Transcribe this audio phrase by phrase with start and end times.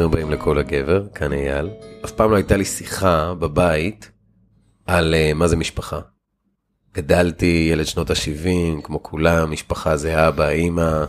[0.00, 1.70] היי, וברוכים הבאים לכל הגבר, כאן אייל.
[2.04, 4.10] אף פעם לא הייתה לי שיחה בבית
[4.86, 6.00] על uh, מה זה משפחה.
[6.94, 11.04] גדלתי ילד שנות ה-70, כמו כולם, משפחה זה אבא, אימא,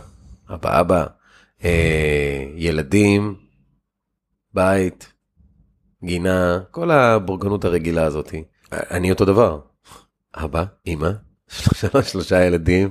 [0.54, 1.06] אבא, אבא,
[1.60, 1.64] uh,
[2.56, 3.34] ילדים,
[4.54, 5.12] בית,
[6.04, 8.44] גינה, כל הבורגנות הרגילה הזאתי.
[8.72, 9.60] אני אותו דבר,
[10.34, 11.10] אבא, אימא,
[11.48, 12.90] שלושה, שלושה ילדים.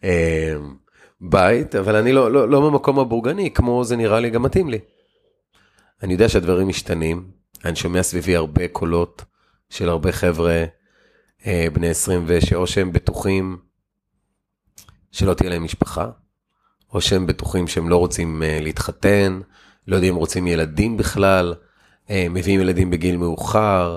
[0.00, 0.04] uh,
[1.20, 4.78] בית, אבל אני לא, לא, לא במקום הבורגני, כמו זה נראה לי גם מתאים לי.
[6.04, 7.30] אני יודע שהדברים משתנים,
[7.64, 9.24] אני שומע סביבי הרבה קולות
[9.70, 10.64] של הרבה חבר'ה
[11.46, 13.58] אה, בני 20 ושאו שהם בטוחים
[15.12, 16.10] שלא תהיה להם משפחה,
[16.92, 19.40] או שהם בטוחים שהם לא רוצים אה, להתחתן,
[19.88, 21.54] לא יודעים אם רוצים ילדים בכלל,
[22.10, 23.96] אה, מביאים ילדים בגיל מאוחר.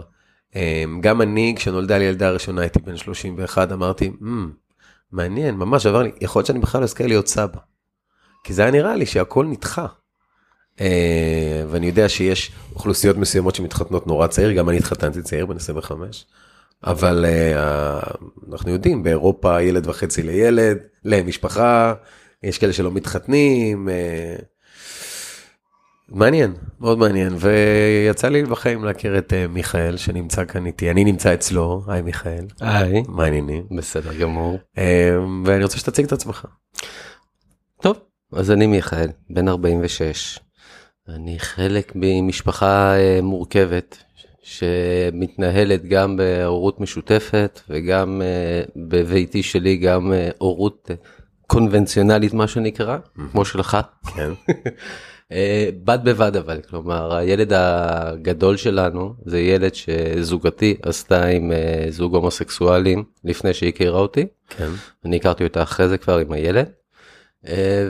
[0.56, 4.26] אה, גם אני, כשנולדה לי ילדה הראשונה, הייתי בן 31, אמרתי, mm,
[5.12, 7.60] מעניין, ממש עבר לי, יכול להיות שאני בכלל לא אזכה להיות סבא.
[8.44, 9.86] כי זה היה נראה לי שהכל נדחה.
[10.78, 10.80] Uh,
[11.68, 16.26] ואני יודע שיש אוכלוסיות מסוימות שמתחתנות נורא צעיר, גם אני התחתנתי צעיר בן 25,
[16.84, 18.18] אבל uh,
[18.52, 21.94] אנחנו יודעים, באירופה ילד וחצי לילד, למשפחה,
[22.44, 23.88] יש כאלה שלא מתחתנים.
[23.88, 24.42] Uh,
[26.10, 31.84] מעניין, מאוד מעניין, ויצא לי בחיים להכיר את מיכאל שנמצא כאן איתי, אני נמצא אצלו,
[31.88, 32.46] היי מיכאל.
[32.60, 33.04] היי.
[33.08, 33.64] מה העניינים?
[33.78, 34.60] בסדר גמור.
[35.46, 36.46] ואני רוצה שתציג את עצמך.
[37.82, 37.98] טוב,
[38.34, 40.40] אז אני מיכאל, בן 46.
[41.10, 43.98] אני חלק ממשפחה uh, מורכבת,
[44.44, 50.92] שמתנהלת גם בהורות משותפת וגם uh, בביתי שלי גם uh, הורות
[51.48, 52.98] קונבנציונלית מה שנקרא,
[53.32, 53.78] כמו שלך.
[54.16, 54.32] כן.
[55.84, 61.52] בד בבד אבל כלומר הילד הגדול שלנו זה ילד שזוגתי עשתה עם
[61.90, 64.26] זוג הומוסקסואלים לפני שהכירה אותי.
[64.50, 64.70] כן.
[65.06, 66.70] אני הכרתי אותה אחרי זה כבר עם הילד.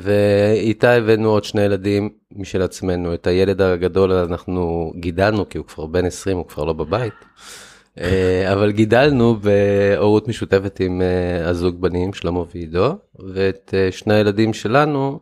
[0.01, 5.85] ואיתה הבאנו עוד שני ילדים משל עצמנו את הילד הגדול אנחנו גידלנו כי הוא כבר
[5.85, 7.13] בן 20 הוא כבר לא בבית.
[8.51, 11.01] אבל גידלנו בהורות משותפת עם
[11.45, 12.95] הזוג בנים שלמה ועידו
[13.33, 15.19] ואת שני הילדים שלנו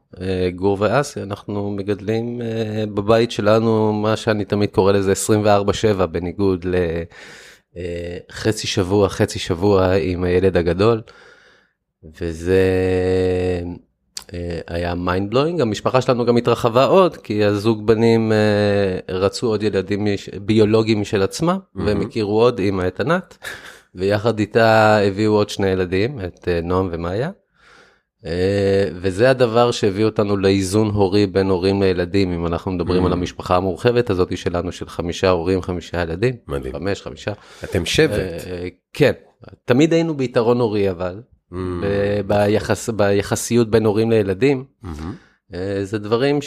[0.56, 2.42] גור ואסי אנחנו מגדלים
[2.94, 5.14] בבית שלנו מה שאני תמיד קורא לזה
[5.98, 6.66] 24/7 בניגוד
[7.76, 11.02] לחצי שבוע חצי שבוע עם הילד הגדול.
[12.22, 12.64] וזה
[14.68, 18.32] היה mind blowing המשפחה שלנו גם התרחבה עוד כי הזוג בנים
[19.10, 20.08] רצו עוד ילדים
[20.42, 21.82] ביולוגיים משל עצמם mm-hmm.
[21.86, 23.38] והם הכירו עוד אימא את ענת
[23.96, 27.30] ויחד איתה הביאו עוד שני ילדים את נועם ומאיה.
[28.96, 33.06] וזה הדבר שהביא אותנו לאיזון הורי בין הורים לילדים אם אנחנו מדברים mm-hmm.
[33.06, 36.74] על המשפחה המורחבת הזאת שלנו של חמישה הורים חמישה ילדים מדהים.
[36.74, 37.34] חמש חמישה
[37.64, 38.44] אתם שבט.
[38.94, 39.12] כן
[39.66, 41.22] תמיד היינו ביתרון הורי אבל
[41.52, 41.56] Mm.
[42.28, 45.56] ביחס, ביחסיות בין הורים לילדים, Mm-hmm.
[45.84, 46.40] זה דברים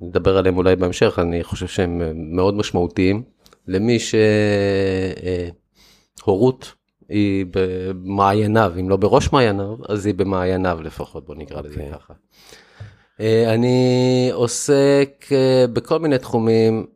[0.00, 2.02] שנדבר עליהם אולי בהמשך, אני חושב שהם
[2.36, 3.22] מאוד משמעותיים
[3.68, 3.98] למי
[6.18, 6.74] שהורות
[7.08, 11.92] היא במעייניו, אם לא בראש מעייניו, אז היא במעייניו לפחות, בוא נקרא לזה אוקיי.
[11.92, 12.14] ככה.
[13.54, 15.26] אני עוסק
[15.72, 16.86] בכל מיני תחומים,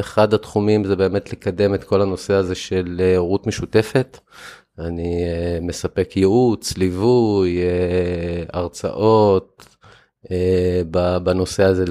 [0.00, 4.18] אחד התחומים זה באמת לקדם את כל הנושא הזה של הורות משותפת.
[4.78, 9.76] אני uh, מספק ייעוץ, ליווי, uh, הרצאות
[10.24, 10.28] uh,
[11.22, 11.84] בנושא הזה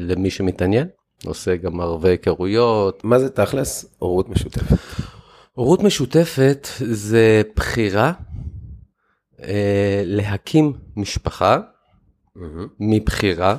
[0.00, 0.88] למי שמתעניין,
[1.24, 3.04] עושה גם ערבי היכרויות.
[3.04, 4.76] מה זה תכלס הורות משותפת?
[5.52, 8.12] הורות משותפת זה בחירה
[10.04, 11.60] להקים משפחה.
[12.80, 13.56] מבחירה,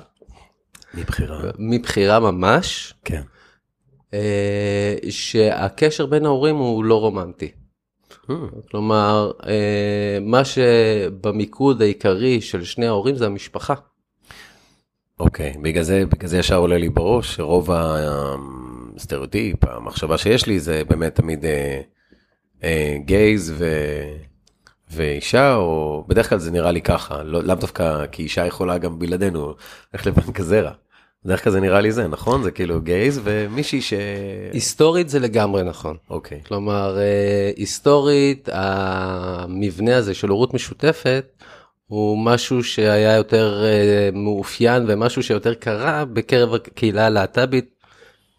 [0.93, 1.41] מבחירה.
[1.59, 3.21] מבחירה ממש, כן.
[5.09, 7.51] שהקשר בין ההורים הוא לא רומנטי.
[8.29, 8.33] Mm.
[8.71, 9.31] כלומר,
[10.21, 13.73] מה שבמיקוד העיקרי של שני ההורים זה המשפחה.
[15.19, 17.69] אוקיי, בגלל זה, בגלל זה ישר עולה לי בראש שרוב
[18.95, 21.81] הסטריאוטיפ, המחשבה שיש לי זה באמת תמיד אה,
[22.63, 23.65] אה, גייז ו,
[24.91, 28.99] ואישה, או בדרך כלל זה נראה לי ככה, לא, לאו דווקא כי אישה יכולה גם
[28.99, 29.53] בלעדינו
[29.93, 30.71] ללכת לבנק הזרע.
[31.25, 32.43] בדרך כלל זה נראה לי זה, נכון?
[32.43, 33.93] זה כאילו גייז ומישהי ש...
[34.53, 35.97] היסטורית זה לגמרי נכון.
[36.09, 36.41] אוקיי.
[36.47, 41.25] כלומר, אה, היסטורית, המבנה הזה של הורות משותפת,
[41.87, 47.79] הוא משהו שהיה יותר אה, מאופיין ומשהו שיותר קרה בקרב הקהילה הלהט"בית.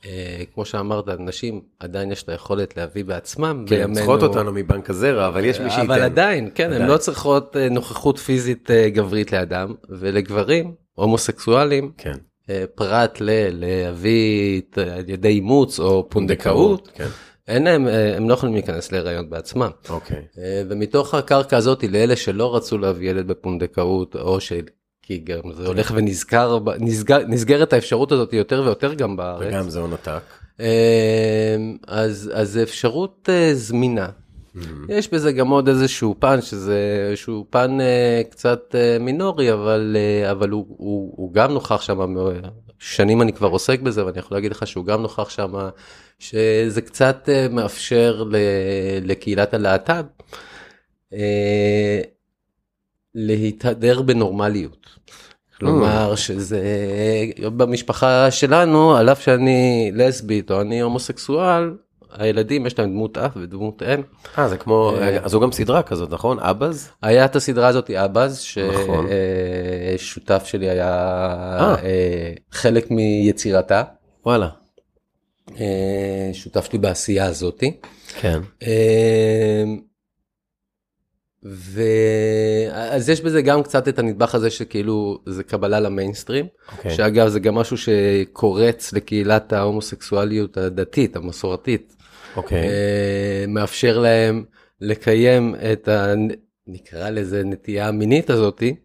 [0.07, 3.65] אה, כמו שאמרת, נשים עדיין יש את היכולת להביא בעצמם.
[3.69, 5.91] כן, הן צריכות אותנו מבנק הזרע, אבל יש מי שייתן.
[5.91, 12.17] אבל עדיין, כן, הן לא צריכות נוכחות פיזית גברית לאדם, ולגברים, הומוסקסואלים, כן.
[12.75, 17.09] פרט ללהביא על ידי אימוץ או פונדקאות, כן.
[17.49, 17.87] אין להם,
[18.17, 19.71] הם לא יכולים להיכנס להיריון בעצמם.
[19.89, 20.23] אוקיי.
[20.69, 24.39] ומתוך הקרקע הזאת לאלה שלא רצו להביא ילד בפונדקאות או
[25.11, 29.47] כי גם זה הולך ונסגר, ב- נסגר, נסגרת האפשרות הזאת יותר ויותר גם בארץ.
[29.49, 30.23] וגם זה הון עתק.
[30.61, 31.57] אה,
[31.87, 34.09] אז, אז אפשרות אה, זמינה.
[34.89, 40.31] יש בזה גם עוד איזשהו פן שזה איזשהו פן אה, קצת אה, מינורי אבל אה,
[40.31, 42.17] אבל הוא, הוא, הוא גם נוכח שם
[42.79, 45.53] שנים אני כבר עוסק בזה ואני יכול להגיד לך שהוא גם נוכח שם
[46.19, 48.37] שזה קצת אה, מאפשר ל,
[49.03, 50.05] לקהילת הלהט"ב
[51.13, 52.01] אה,
[53.15, 54.87] להתהדר בנורמליות.
[55.59, 56.63] כלומר שזה
[57.57, 61.71] במשפחה שלנו על אף שאני לסבית או אני הומוסקסואל
[62.13, 64.03] הילדים יש להם דמות אב ודמות אם.
[64.39, 66.39] אה, זה כמו, אה, אז זו גם סדרה כזאת, נכון?
[66.39, 66.91] אבאז?
[67.03, 69.07] היה את הסדרה הזאת אבאז נכון.
[69.99, 70.89] ששותף שלי היה
[71.61, 71.75] אה.
[71.83, 73.83] אה, חלק מיצירתה
[74.27, 74.49] וואלה.
[75.61, 77.77] אה, שותף שלי בעשייה הזאתי.
[78.21, 78.41] כן.
[78.63, 79.65] אה,
[81.45, 86.91] ואז יש בזה גם קצת את הנדבך הזה שכאילו זה קבלה למיינסטרים, אוקיי.
[86.91, 91.97] שאגב זה גם משהו שקורץ לקהילת ההומוסקסואליות הדתית המסורתית,
[92.37, 92.69] אוקיי.
[92.69, 94.45] אה, מאפשר להם
[94.81, 96.15] לקיים את ה...
[96.67, 98.77] נקרא לזה נטייה המינית הזאתי,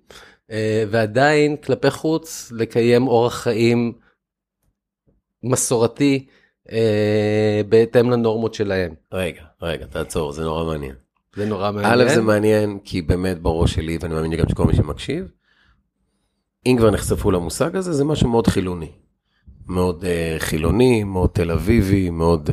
[0.52, 3.94] אה, ועדיין כלפי חוץ לקיים אורח חיים
[5.44, 6.26] מסורתי
[6.72, 8.94] אה, בהתאם לנורמות שלהם.
[9.14, 10.96] רגע, רגע, תעצור, זה נורא מעניין.
[11.36, 11.94] זה נורא מעניין.
[11.94, 15.32] א', זה מעניין, כי באמת בראש שלי, ואני מאמין גם שכל מי שמקשיב,
[16.66, 18.92] אם כבר נחשפו למושג הזה, זה משהו מאוד חילוני.
[19.68, 22.50] מאוד uh, חילוני, מאוד תל אביבי, מאוד,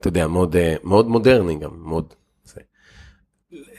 [0.00, 2.14] אתה יודע, מאוד, uh, מאוד מודרני גם, מאוד...
[2.44, 2.60] זה.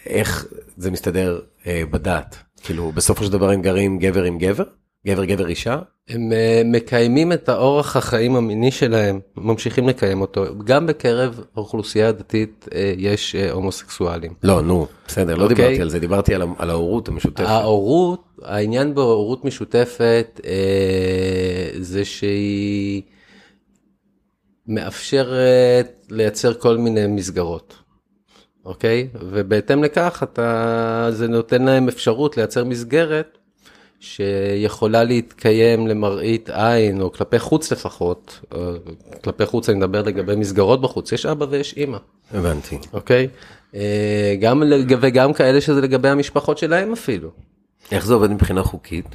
[0.06, 0.45] איך
[0.77, 2.35] זה מסתדר uh, בדת?
[2.63, 4.63] כאילו, בסופו של דבר הם גרים גבר עם גבר?
[5.07, 5.79] גבר גבר אישה?
[6.09, 10.45] הם אה, מקיימים את האורח החיים המיני שלהם, ממשיכים לקיים אותו.
[10.63, 14.33] גם בקרב האוכלוסייה הדתית אה, יש אה, הומוסקסואלים.
[14.44, 15.56] לא, נו, בסדר, לא אוקיי.
[15.56, 17.47] דיברתי על זה, דיברתי על, על ההורות המשותפת.
[17.47, 23.01] ההורות, העניין בהורות משותפת אה, זה שהיא
[24.71, 27.75] מאפשרת לייצר כל מיני מסגרות.
[28.65, 29.07] אוקיי?
[29.13, 33.38] ובהתאם לכך אתה, זה נותן להם אפשרות לייצר מסגרת
[34.00, 38.59] שיכולה להתקיים למראית עין, או כלפי חוץ לפחות, אה,
[39.23, 41.97] כלפי חוץ אני מדבר לגבי מסגרות בחוץ, יש אבא ויש אימא,
[42.33, 42.77] הבנתי.
[42.94, 43.27] אוקיי?
[43.75, 47.29] אה, גם לגבי, גם כאלה שזה לגבי המשפחות שלהם אפילו.
[47.91, 49.06] איך זה עובד מבחינה חוקית?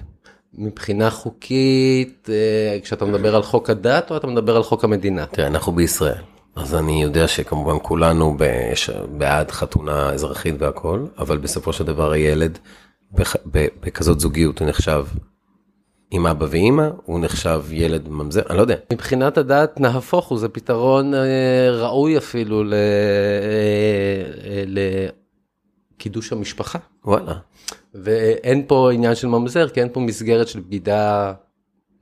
[0.54, 5.26] מבחינה חוקית, אה, כשאתה מדבר על חוק הדת או אתה מדבר על חוק המדינה?
[5.26, 6.22] תראה, אנחנו בישראל,
[6.56, 8.36] אז אני יודע שכמובן כולנו
[9.18, 12.58] בעד חתונה אזרחית והכל, אבל בסופו של דבר הילד
[13.56, 15.04] בכזאת זוגיות הוא נחשב
[16.10, 18.76] עם אבא ואימא, הוא נחשב ילד ממזר, אני לא יודע.
[18.92, 21.20] מבחינת הדת נהפוך הוא, זה פתרון אה,
[21.70, 22.78] ראוי אפילו ל- אה,
[24.50, 24.64] אה,
[25.96, 26.78] לקידוש המשפחה.
[27.04, 27.34] וואלה.
[28.02, 31.32] ואין פה עניין של ממזר, כי אין פה מסגרת של בגידה,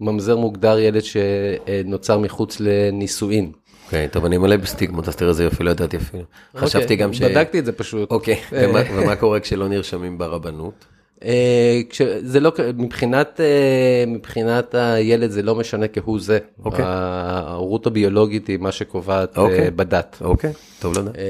[0.00, 3.52] ממזר מוגדר ילד שנוצר מחוץ לנישואין.
[3.87, 6.23] אוקיי, טוב, אני מלא בסטיגמות, אז תראה איזה יופי, לא ידעתי אפילו.
[6.56, 7.23] חשבתי אוקיי, גם ש...
[7.23, 8.11] בדקתי את זה פשוט.
[8.11, 10.85] אוקיי, ומה- ומה קורה כשלא נרשמים ברבנות?
[11.25, 11.81] אה,
[12.20, 16.38] זה לא, מבחינת, אה, מבחינת הילד זה לא משנה כהוא זה.
[16.64, 16.85] אוקיי.
[16.88, 19.71] ההורות הביולוגית היא מה שקובעת אה, אוקיי.
[19.71, 20.16] בדת.
[20.21, 21.16] אוקיי, טוב לדעת.
[21.16, 21.23] אה,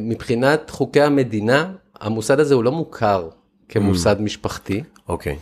[0.00, 3.28] מבחינת חוקי המדינה, המוסד הזה הוא לא מוכר
[3.72, 5.36] כמוסד משפחתי, אוקיי,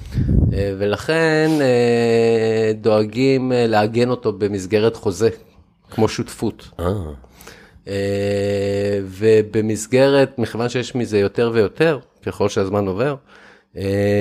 [0.53, 5.29] אה, ולכן אה, דואגים אה, לעגן אותו במסגרת חוזה,
[5.91, 6.69] כמו שותפות.
[7.89, 7.95] אה,
[9.05, 13.15] ובמסגרת, מכיוון שיש מזה יותר ויותר, ככל שהזמן עובר,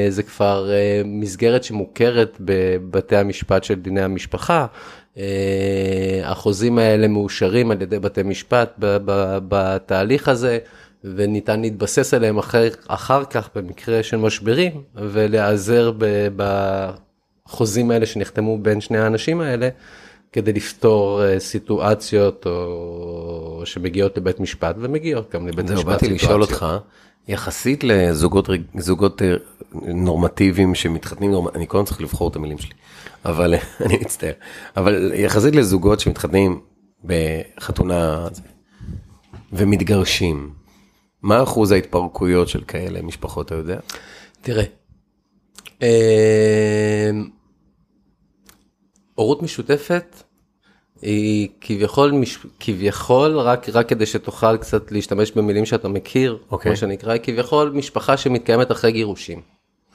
[0.10, 0.70] זה כבר
[1.06, 4.66] מסגרת שמוכרת בבתי המשפט של דיני המשפחה.
[6.24, 8.74] החוזים האלה מאושרים על ידי בתי משפט
[9.48, 10.60] בתהליך הזה,
[11.04, 15.92] וניתן להתבסס עליהם אחר, אחר כך במקרה של משברים, ולהיעזר
[17.46, 19.70] בחוזים האלה שנחתמו בין שני האנשים האלה.
[20.32, 25.86] כדי לפתור אה, סיטואציות או שמגיעות לבית משפט ומגיעות גם לבית משפט.
[25.86, 26.64] באתי לשאול סיטואציות.
[26.64, 26.86] אותך,
[27.28, 29.36] יחסית לזוגות זוגות אה,
[29.82, 32.74] נורמטיביים שמתחתנים, אני קודם צריך לבחור את המילים שלי,
[33.26, 33.54] אבל
[33.86, 34.32] אני מצטער,
[34.78, 36.60] אבל יחסית לזוגות שמתחתנים
[37.06, 38.28] בחתונה
[39.54, 40.50] ומתגרשים,
[41.22, 43.80] מה אחוז ההתפרקויות של כאלה משפחות, אתה יודע?
[44.42, 44.64] תראה,
[45.82, 47.10] אה,
[49.16, 50.24] הורות משותפת
[51.02, 56.70] היא כביכול, מש- כביכול רק, רק כדי שתוכל קצת להשתמש במילים שאתה מכיר, אוקיי.
[56.72, 59.42] מה שנקרא, היא כביכול משפחה שמתקיימת אחרי גירושים.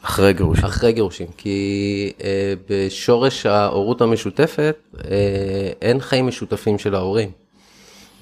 [0.02, 0.64] אחרי גירושים.
[0.64, 7.31] אחרי גירושים, כי אה, בשורש ההורות המשותפת אה, אין חיים משותפים של ההורים.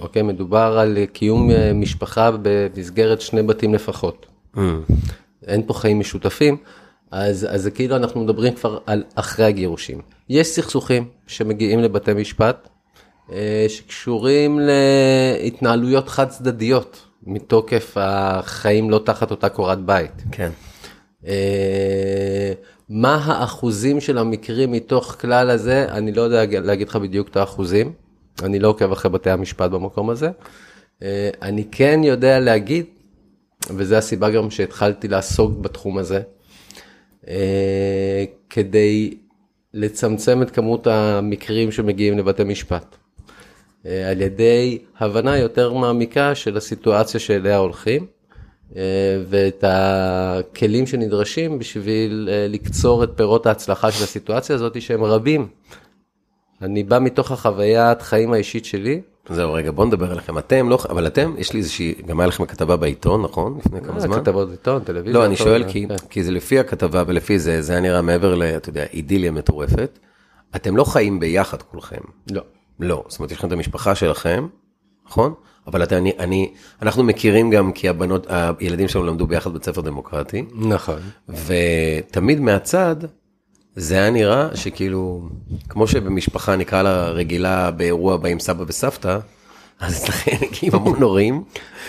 [0.03, 4.27] אוקיי, מדובר על קיום אה, משפחה במסגרת שני בתים לפחות.
[4.57, 4.59] Mm,
[5.47, 6.57] אין פה חיים משותפים,
[7.11, 10.01] אז, אז זה כאילו אנחנו מדברים כבר על אחרי הגירושים.
[10.29, 12.69] יש סכסוכים שמגיעים לבתי משפט,
[13.33, 20.23] אה, שקשורים להתנהלויות חד צדדיות, מתוקף החיים לא תחת אותה קורת בית.
[20.33, 20.51] כן.
[21.27, 22.53] אה,
[22.89, 27.93] מה האחוזים של המקרים מתוך כלל הזה, אני לא יודע להגיד לך בדיוק את האחוזים,
[28.43, 30.31] אני לא עוקב אחרי בתי המשפט במקום הזה.
[31.03, 32.87] אה, אני כן יודע להגיד,
[33.77, 36.23] וזו הסיבה גם שהתחלתי לעסוק בתחום הזה,
[37.29, 39.15] אה, כדי
[39.75, 42.97] לצמצם את כמות המקרים שמגיעים לבתי משפט.
[43.85, 48.07] על ידי הבנה יותר מעמיקה של הסיטואציה שאליה הולכים.
[48.77, 48.83] אה,
[49.29, 55.49] ואת הכלים שנדרשים בשביל אה, לקצור את פירות ההצלחה של הסיטואציה הזאת שהם רבים.
[56.63, 59.01] אני בא מתוך החוויית חיים האישית שלי.
[59.29, 62.47] זהו רגע בוא נדבר עליכם אתם לא אבל אתם יש לי איזושהי גם היה לכם
[62.47, 64.21] כתבה בעיתון נכון לפני כמה אה, זמן.
[64.21, 65.13] כתבות בעיתון טלוויזיה.
[65.13, 65.97] לא אני שואל כי כן.
[66.11, 68.43] כי זה לפי הכתבה ולפי זה זה היה נראה מעבר ל...
[68.43, 69.99] אתה יודע אידיליה מטורפת.
[70.57, 72.01] אתם לא חיים ביחד כולכם.
[72.31, 72.43] לא.
[72.81, 74.47] לא זאת אומרת יש לכם את המשפחה שלכם
[75.07, 75.35] נכון?
[75.67, 76.53] אבל אתה, אני, אני,
[76.83, 78.27] אנחנו מכירים גם כי הבנות,
[78.59, 80.45] הילדים שלנו למדו ביחד בית ספר דמוקרטי.
[80.55, 80.99] נכון.
[81.29, 82.97] ותמיד מהצד,
[83.77, 85.29] זה היה נראה שכאילו,
[85.69, 89.19] כמו שבמשפחה נקרא לה רגילה באירוע באים סבא וסבתא,
[89.81, 91.45] אז אצלכם עם המון הורים.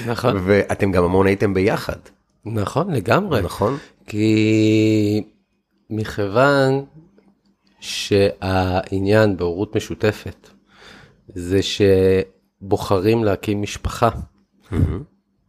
[0.07, 0.41] נכון.
[0.45, 1.97] ואתם גם המון הייתם ביחד.
[2.45, 3.41] נכון, לגמרי.
[3.41, 3.77] נכון.
[4.07, 5.23] כי
[5.89, 6.85] מכיוון
[7.79, 10.49] שהעניין בהורות משותפת,
[11.35, 11.81] זה ש...
[12.63, 14.09] בוחרים להקים משפחה.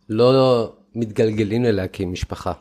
[0.09, 2.53] לא מתגלגלים ללהקים משפחה.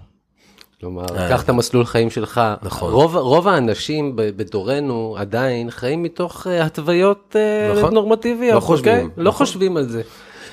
[0.84, 1.30] כלומר, אה.
[1.30, 2.42] קח את המסלול חיים שלך.
[2.62, 2.94] נכון.
[2.94, 7.94] רוב, רוב האנשים בדורנו עדיין חיים מתוך אה, התוויות אה, נכון.
[7.94, 8.56] נורמטיביות.
[8.56, 8.94] לא חושבים.
[8.94, 9.12] Okay?
[9.12, 9.24] נכון.
[9.24, 10.02] לא חושבים על זה.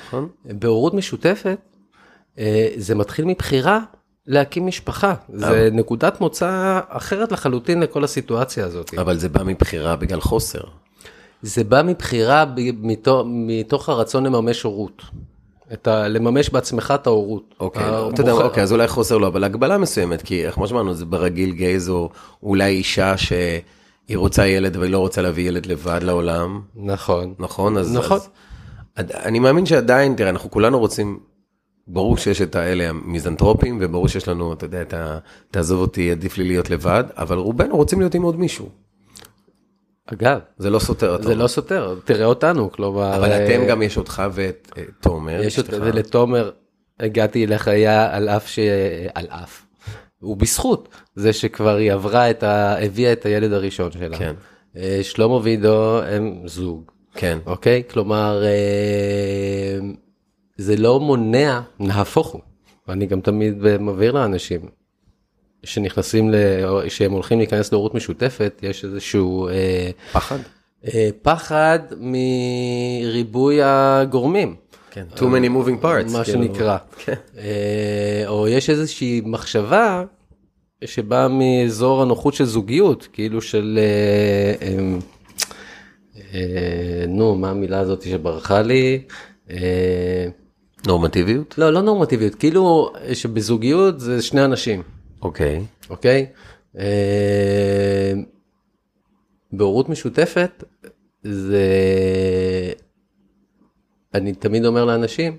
[0.07, 0.27] נכון.
[0.45, 1.57] בהורות משותפת,
[2.75, 3.79] זה מתחיל מבחירה
[4.27, 5.13] להקים משפחה.
[5.33, 8.93] זה נקודת מוצא אחרת לחלוטין לכל הסיטואציה הזאת.
[8.97, 10.61] אבל זה בא מבחירה בגלל חוסר.
[11.41, 12.45] זה בא מבחירה
[12.81, 15.01] מתוך, מתוך הרצון לממש הורות.
[15.73, 16.07] את ה...
[16.07, 17.55] לממש בעצמך את ההורות.
[17.59, 21.05] אוקיי, אתה יודע, אוקיי, אז אולי חוסר לו, אבל הגבלה מסוימת, כי כמו שאמרנו, זה
[21.05, 22.09] ברגיל גייז, או
[22.43, 23.61] אולי אישה שהיא
[24.15, 26.61] רוצה ילד והיא לא רוצה להביא ילד לבד לעולם.
[26.75, 27.33] נכון.
[27.39, 27.77] נכון?
[27.77, 28.19] אז, נכון.
[28.95, 31.19] אז, אני מאמין שעדיין, תראה, אנחנו כולנו רוצים,
[31.87, 35.17] ברור שיש את האלה המיזנטרופים, וברור שיש לנו, אתה יודע, את ה...
[35.51, 38.69] תעזוב אותי, עדיף לי להיות לבד, אבל רובנו רוצים להיות עם עוד מישהו.
[40.13, 43.15] אגב, זה לא סותר, זה לא סותר, תראה אותנו, כלומר...
[43.15, 45.43] אבל אתם גם, יש אותך ואת אה, תומר.
[45.43, 46.51] יש אותך, ולתומר
[46.99, 48.59] הגעתי היה על אף ש...
[49.13, 49.65] על אף.
[50.21, 52.75] ובזכות זה שכבר היא עברה את ה...
[52.83, 54.17] הביאה את הילד הראשון שלה.
[54.17, 54.35] כן.
[54.77, 56.91] אה, שלמה ועידו הם זוג.
[57.13, 57.37] כן.
[57.45, 57.83] אוקיי?
[57.91, 59.79] כלומר, אה,
[60.57, 62.41] זה לא מונע, נהפוך הוא.
[62.89, 64.61] אני גם תמיד מבהיר לאנשים,
[65.63, 66.35] שנכנסים, ל...
[66.89, 69.47] שהם הולכים להיכנס להורות משותפת, יש איזשהו...
[69.47, 70.37] אה, פחד?
[70.93, 74.55] אה, פחד מריבוי הגורמים.
[74.91, 76.11] כן, too many moving parts.
[76.11, 76.43] מה כאילו.
[76.43, 76.77] שנקרא.
[76.97, 77.13] כן.
[77.37, 80.03] אה, או יש איזושהי מחשבה
[80.85, 83.79] שבאה מאזור הנוחות של זוגיות, כאילו של...
[87.07, 89.01] נו, מה המילה הזאת שברחה לי?
[90.87, 91.57] נורמטיביות?
[91.57, 94.83] לא, לא נורמטיביות, כאילו שבזוגיות זה שני אנשים.
[95.21, 95.65] אוקיי.
[95.89, 96.25] אוקיי?
[96.77, 98.13] אה,
[99.51, 100.63] בהורות משותפת
[101.23, 101.65] זה,
[104.13, 105.37] אני תמיד אומר לאנשים,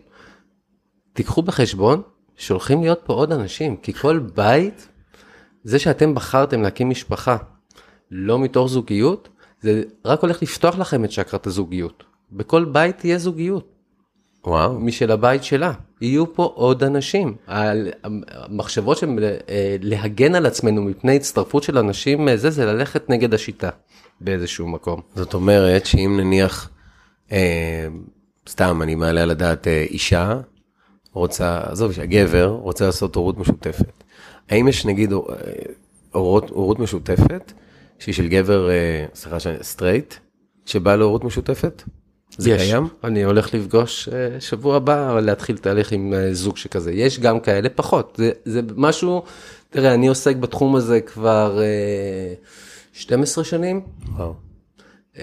[1.13, 2.03] תיקחו בחשבון
[2.37, 4.89] שהולכים להיות פה עוד אנשים, כי כל בית,
[5.65, 7.37] זה שאתם בחרתם להקים משפחה
[8.11, 9.29] לא מתוך זוגיות,
[9.61, 12.05] זה רק הולך לפתוח לכם את צ'קרת הזוגיות.
[12.33, 13.72] בכל בית תהיה זוגיות.
[14.47, 14.81] וואו.
[14.81, 15.73] משל הבית שלה.
[16.01, 17.35] יהיו פה עוד אנשים.
[17.49, 19.19] המחשבות של
[19.49, 23.71] אה, להגן על עצמנו מפני הצטרפות של אנשים, אה, זה, זה ללכת נגד השיטה
[24.21, 25.01] באיזשהו מקום.
[25.15, 26.71] זאת אומרת שאם נניח,
[27.33, 27.87] אה,
[28.49, 30.41] סתם אני מעלה על הדעת אה, אישה,
[31.13, 34.05] רוצה, עזוב, גבר רוצה לעשות הורות משותפת.
[34.51, 35.13] האם יש נגיד
[36.13, 37.53] הורות, הורות משותפת
[37.99, 40.15] שהיא של גבר, אה, סליחה, סטרייט,
[40.67, 41.83] שבא להורות משותפת?
[42.39, 42.63] זה יש.
[42.63, 42.89] קיים?
[43.05, 46.93] אני הולך לפגוש uh, שבוע הבא, להתחיל תהליך עם uh, זוג שכזה.
[46.93, 48.15] יש גם כאלה פחות.
[48.19, 49.23] זה, זה משהו,
[49.71, 51.61] תראה, אני עוסק בתחום הזה כבר
[52.95, 53.81] uh, 12 שנים.
[54.17, 54.35] וואו.
[55.15, 55.19] Uh,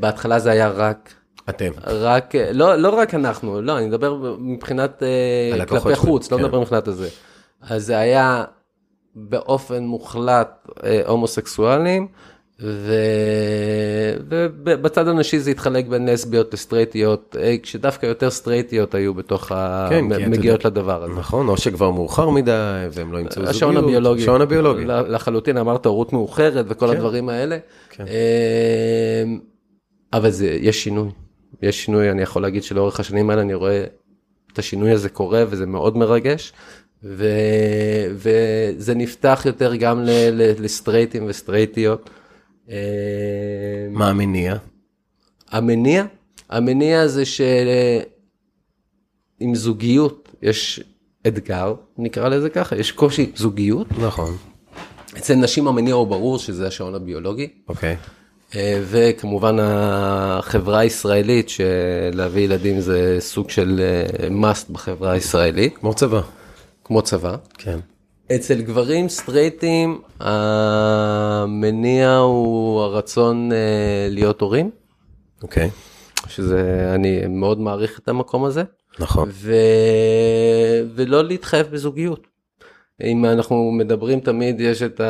[0.00, 1.14] בהתחלה זה היה רק...
[1.48, 1.70] אתם.
[1.86, 6.42] רק, לא, לא רק אנחנו, לא, אני מדבר מבחינת uh, כלפי חוץ, לא כן.
[6.42, 7.08] לא מדבר מבחינת הזה.
[7.62, 8.44] אז זה היה
[9.14, 12.08] באופן מוחלט uh, הומוסקסואלים.
[12.62, 12.92] ו...
[14.30, 19.86] ובצד הנשי זה התחלק בין לסביות לסטרייטיות, אה, כשדווקא יותר סטרייטיות היו בתוך ה...
[19.90, 21.14] כן, אתה מגיעות יודע- לדבר הזה.
[21.14, 23.56] נכון, או שכבר מאוחר מדי, והם לא ימצאו זוגיות.
[23.56, 24.22] השעון הביולוגי.
[24.22, 24.84] השעון הביולוגי.
[24.86, 26.92] לחלוטין אמרת הורות מאוחרת וכל כן.
[26.96, 27.58] הדברים האלה.
[27.90, 28.04] כן.
[29.24, 29.38] אמ,
[30.12, 31.08] אבל זה, יש שינוי.
[31.62, 33.84] יש שינוי, אני יכול להגיד שלאורך השנים האלה אני רואה
[34.52, 36.52] את השינוי הזה קורה וזה מאוד מרגש.
[37.04, 37.26] ו,
[38.12, 40.10] וזה נפתח יותר גם ל,
[40.64, 42.10] לסטרייטים וסטרייטיות.
[42.68, 42.74] אמ,
[43.90, 44.56] מה המניע?
[45.50, 46.04] המניע?
[46.50, 48.04] המניע זה שעם
[49.54, 50.80] זוגיות יש
[51.26, 53.86] אתגר, נקרא לזה ככה, יש קושי זוגיות.
[53.98, 54.36] נכון,
[55.18, 57.96] אצל נשים המניע הוא ברור שזה השעון הביולוגי, אוקיי.
[58.54, 66.20] אה, וכמובן החברה הישראלית שלהביא ילדים זה סוג של אה, must בחברה הישראלית, כמו צבא.
[66.84, 67.36] כמו צבא.
[67.58, 67.78] כן.
[68.34, 74.70] אצל גברים סטרייטים המניע הוא הרצון אה, להיות הורים,
[75.42, 75.70] אוקיי.
[76.26, 78.62] שזה, אני מאוד מעריך את המקום הזה,
[78.98, 79.28] נכון.
[79.32, 79.54] ו...
[80.94, 82.26] ולא להתחייב בזוגיות.
[83.02, 85.00] אם אנחנו מדברים תמיד יש את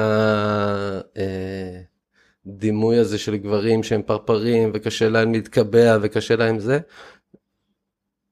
[2.46, 6.78] הדימוי הזה של גברים שהם פרפרים וקשה להם להתקבע וקשה להם זה.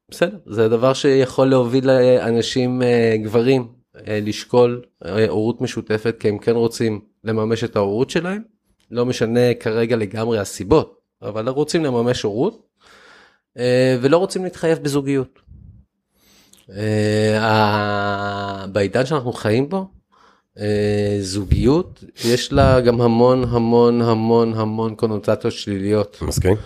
[0.09, 3.76] בסדר, זה דבר שיכול להוביל לאנשים, אה, גברים, אה,
[4.07, 8.43] לשקול אה, הורות משותפת כי הם כן רוצים לממש את ההורות שלהם.
[8.91, 12.67] לא משנה כרגע לגמרי הסיבות, אבל רוצים לממש הורות
[13.59, 15.39] אה, ולא רוצים להתחייב בזוגיות.
[16.77, 17.37] אה,
[18.73, 19.87] בעידן שאנחנו חיים בו,
[20.59, 26.57] אה, זוגיות, יש לה גם המון המון המון המון קונוטציות שליליות מסכים?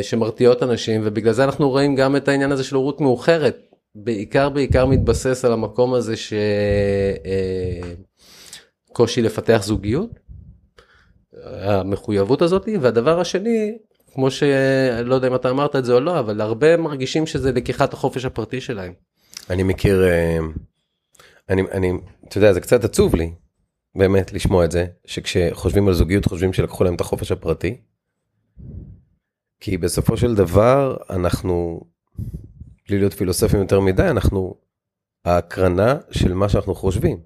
[0.00, 3.73] ושמרתיעות אנשים ובגלל זה אנחנו רואים גם את העניין הזה של הורות מאוחרת.
[3.94, 6.14] בעיקר בעיקר מתבסס על המקום הזה
[8.90, 10.10] שקושי לפתח זוגיות,
[11.42, 13.78] המחויבות הזאת, והדבר השני,
[14.12, 17.92] כמו שלא יודע אם אתה אמרת את זה או לא, אבל הרבה מרגישים שזה לקיחת
[17.92, 18.92] החופש הפרטי שלהם.
[19.50, 20.38] אני מכיר, אה,
[21.48, 21.92] אני, אני,
[22.28, 23.32] אתה יודע, זה קצת עצוב לי,
[23.94, 27.76] באמת, לשמוע את זה, שכשחושבים על זוגיות חושבים שלקחו להם את החופש הפרטי.
[29.60, 31.80] כי בסופו של דבר, אנחנו,
[32.88, 34.54] בלי להיות פילוסופים יותר מדי, אנחנו
[35.24, 37.18] ההקרנה של מה שאנחנו חושבים.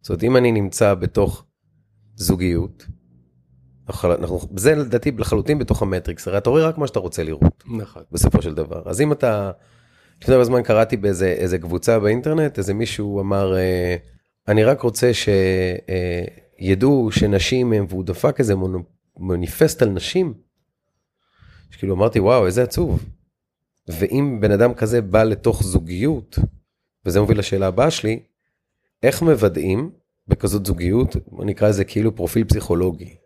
[0.00, 1.44] זאת אומרת, אם אני נמצא בתוך
[2.16, 2.86] זוגיות,
[4.04, 7.64] אנחנו, זה לדעתי לחלוטין בתוך המטריקס, הרי אתה רואה רק מה שאתה רוצה לראות.
[7.78, 8.02] נכון.
[8.12, 8.82] בסופו של דבר.
[8.86, 9.50] אז אם אתה,
[10.22, 13.96] לפני הרבה זמן קראתי באיזה איזה קבוצה באינטרנט, איזה מישהו אמר, אה,
[14.48, 15.10] אני רק רוצה
[16.58, 18.84] שידעו שנשים הם, והוא דפק איזה מונ-
[19.18, 20.34] מניפסט על נשים.
[21.70, 23.04] שכאילו אמרתי, וואו, איזה עצוב.
[23.88, 26.38] ואם בן אדם כזה בא לתוך זוגיות,
[27.06, 28.20] וזה מוביל לשאלה הבאה שלי,
[29.02, 29.90] איך מוודאים
[30.28, 33.16] בכזאת זוגיות, נקרא לזה כאילו פרופיל פסיכולוגי.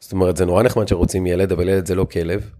[0.00, 2.50] זאת אומרת, זה נורא נחמד שרוצים ילד, אבל ילד זה לא כלב.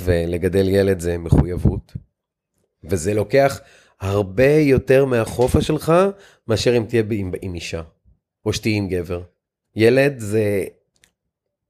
[0.00, 1.92] ולגדל ילד זה מחויבות.
[2.84, 3.60] וזה לוקח
[4.00, 5.92] הרבה יותר מהחופש שלך,
[6.48, 7.82] מאשר אם תהיה עם, עם אישה,
[8.46, 9.22] או שתהיה עם גבר.
[9.76, 10.64] ילד זה,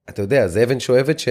[0.09, 1.29] אתה יודע, זה אבן שואבת ש,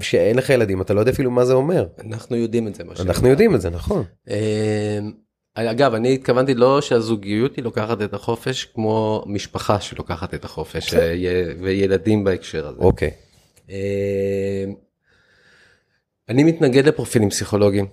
[0.00, 1.86] שאין לך ילדים, אתה לא יודע אפילו מה זה אומר.
[2.06, 2.82] אנחנו יודעים את זה.
[3.00, 4.04] אנחנו יודעים את זה, נכון.
[4.30, 4.98] אה,
[5.54, 10.94] אגב, אני התכוונתי לא שהזוגיות היא לוקחת את החופש כמו משפחה שלוקחת את החופש.
[10.94, 11.14] אה,
[11.60, 12.78] וילדים בהקשר הזה.
[12.78, 13.10] אוקיי.
[13.70, 14.64] אה,
[16.28, 17.86] אני מתנגד לפרופילים פסיכולוגיים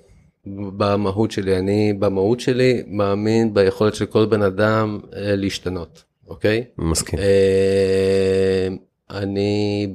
[0.77, 1.57] במהות שלי.
[1.57, 6.63] אני במהות שלי מאמין ביכולת של כל בן אדם אה, להשתנות, אוקיי?
[6.77, 7.19] מסכים.
[7.19, 8.67] אה,
[9.09, 9.87] אני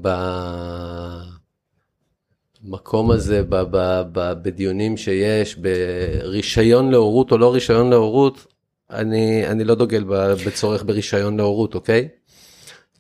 [2.63, 8.47] במקום הזה, ב- ב- ב- בדיונים שיש, ברישיון להורות או לא רישיון להורות,
[8.91, 10.05] אני, אני לא דוגל
[10.47, 12.09] בצורך ברישיון להורות, אוקיי?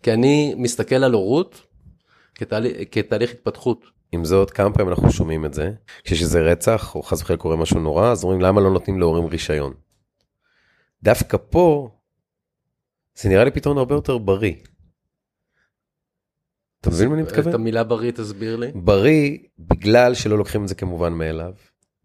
[0.03, 1.61] כי אני מסתכל על הורות
[2.35, 3.85] כתהליך, כתהליך התפתחות.
[4.13, 5.71] עם זאת, כמה פעמים אנחנו שומעים את זה,
[6.05, 9.27] כשיש איזה רצח, או חס וחלילה קורה משהו נורא, אז אומרים למה לא נותנים להורים
[9.27, 9.73] רישיון.
[11.03, 11.91] דווקא פה,
[13.15, 14.53] זה נראה לי פתרון הרבה יותר בריא.
[16.83, 17.55] אתה מבין מה אני את מתכוון?
[17.55, 18.71] המילה בריא תסביר לי.
[18.75, 21.53] בריא, בגלל שלא לוקחים את זה כמובן מאליו,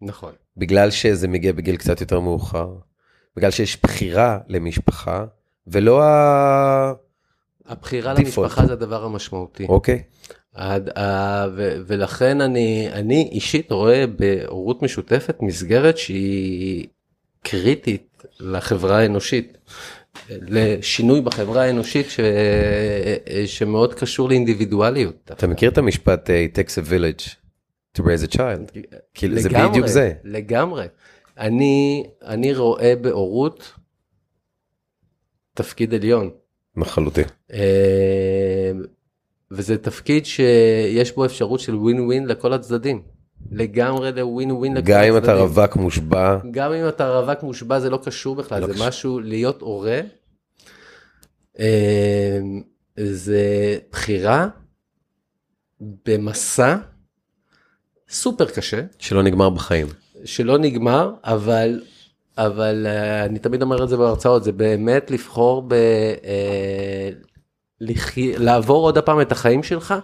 [0.00, 0.32] נכון.
[0.56, 2.74] בגלל שזה מגיע בגיל קצת יותר מאוחר,
[3.36, 5.24] בגלל שיש בחירה למשפחה,
[5.66, 6.92] ולא ה...
[7.66, 8.20] הבחירה Default.
[8.20, 9.66] למשפחה זה הדבר המשמעותי.
[9.68, 10.02] אוקיי,
[10.54, 16.86] עד, אה, ו, ולכן אני, אני אישית רואה בהורות משותפת מסגרת שהיא
[17.42, 19.58] קריטית לחברה האנושית.
[20.30, 22.20] לשינוי בחברה האנושית ש,
[23.46, 25.30] שמאוד קשור לאינדיבידואליות.
[25.32, 27.34] אתה מכיר את המשפט it takes a village
[27.98, 28.78] to raise a child?
[29.14, 30.12] כאילו זה לגמרי, בדיוק זה.
[30.24, 30.86] לגמרי.
[31.38, 33.72] אני, אני רואה בהורות
[35.54, 36.30] תפקיד עליון.
[36.76, 37.24] לחלוטין.
[37.52, 38.70] אה,
[39.50, 43.02] וזה תפקיד שיש בו אפשרות של ווין ווין לכל הצדדים.
[43.50, 45.00] לגמרי לווין ווין גם.
[45.00, 48.72] אם אתה רווק מושבע, גם אם אתה רווק מושבע זה לא קשור בכלל, לא זה
[48.72, 48.86] קשור.
[48.88, 50.00] משהו להיות הורה.
[51.60, 52.38] אה,
[52.96, 54.48] זה בחירה
[55.80, 56.76] במסע
[58.08, 59.86] סופר קשה, שלא נגמר בחיים.
[60.24, 61.82] שלא נגמר, אבל,
[62.38, 65.72] אבל אה, אני תמיד אומר את זה בהרצאות, זה באמת לבחור ב...
[65.72, 67.10] אה,
[67.80, 68.32] לחי...
[68.38, 69.94] לעבור עוד הפעם את החיים שלך,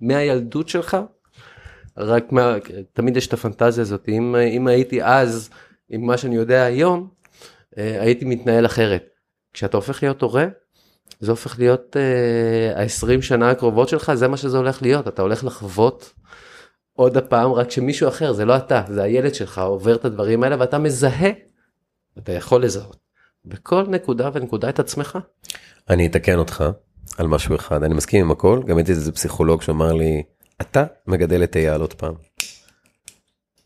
[0.00, 0.96] מהילדות שלך,
[1.96, 2.56] רק מה...
[2.92, 5.50] תמיד יש את הפנטזיה הזאת, אם, אם הייתי אז,
[5.90, 7.08] עם מה שאני יודע היום,
[7.78, 9.04] אה, הייתי מתנהל אחרת.
[9.52, 10.46] כשאתה הופך להיות הורה,
[11.20, 15.44] זה הופך להיות אה, ה-20 שנה הקרובות שלך, זה מה שזה הולך להיות, אתה הולך
[15.44, 16.12] לחוות
[16.92, 20.56] עוד הפעם, רק שמישהו אחר, זה לא אתה, זה הילד שלך עובר את הדברים האלה
[20.58, 21.30] ואתה מזהה,
[22.18, 22.96] אתה יכול לזהות,
[23.44, 25.18] בכל נקודה ונקודה את עצמך.
[25.90, 26.64] אני אתקן אותך
[27.18, 30.22] על משהו אחד, אני מסכים עם הכל, גם הייתי איזה פסיכולוג שאמר לי,
[30.60, 32.14] אתה מגדל את אייל עוד פעם.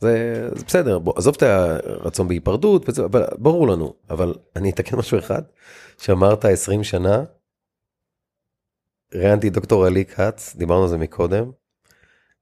[0.01, 4.96] זה, זה בסדר, בוא, עזוב את הרצון בהיפרדות, וזה, אבל ברור לנו, אבל אני אתקן
[4.96, 5.42] משהו אחד,
[5.98, 7.24] שאמרת 20 שנה,
[9.14, 11.51] ראיינתי דוקטור עלי כץ, דיברנו על זה מקודם,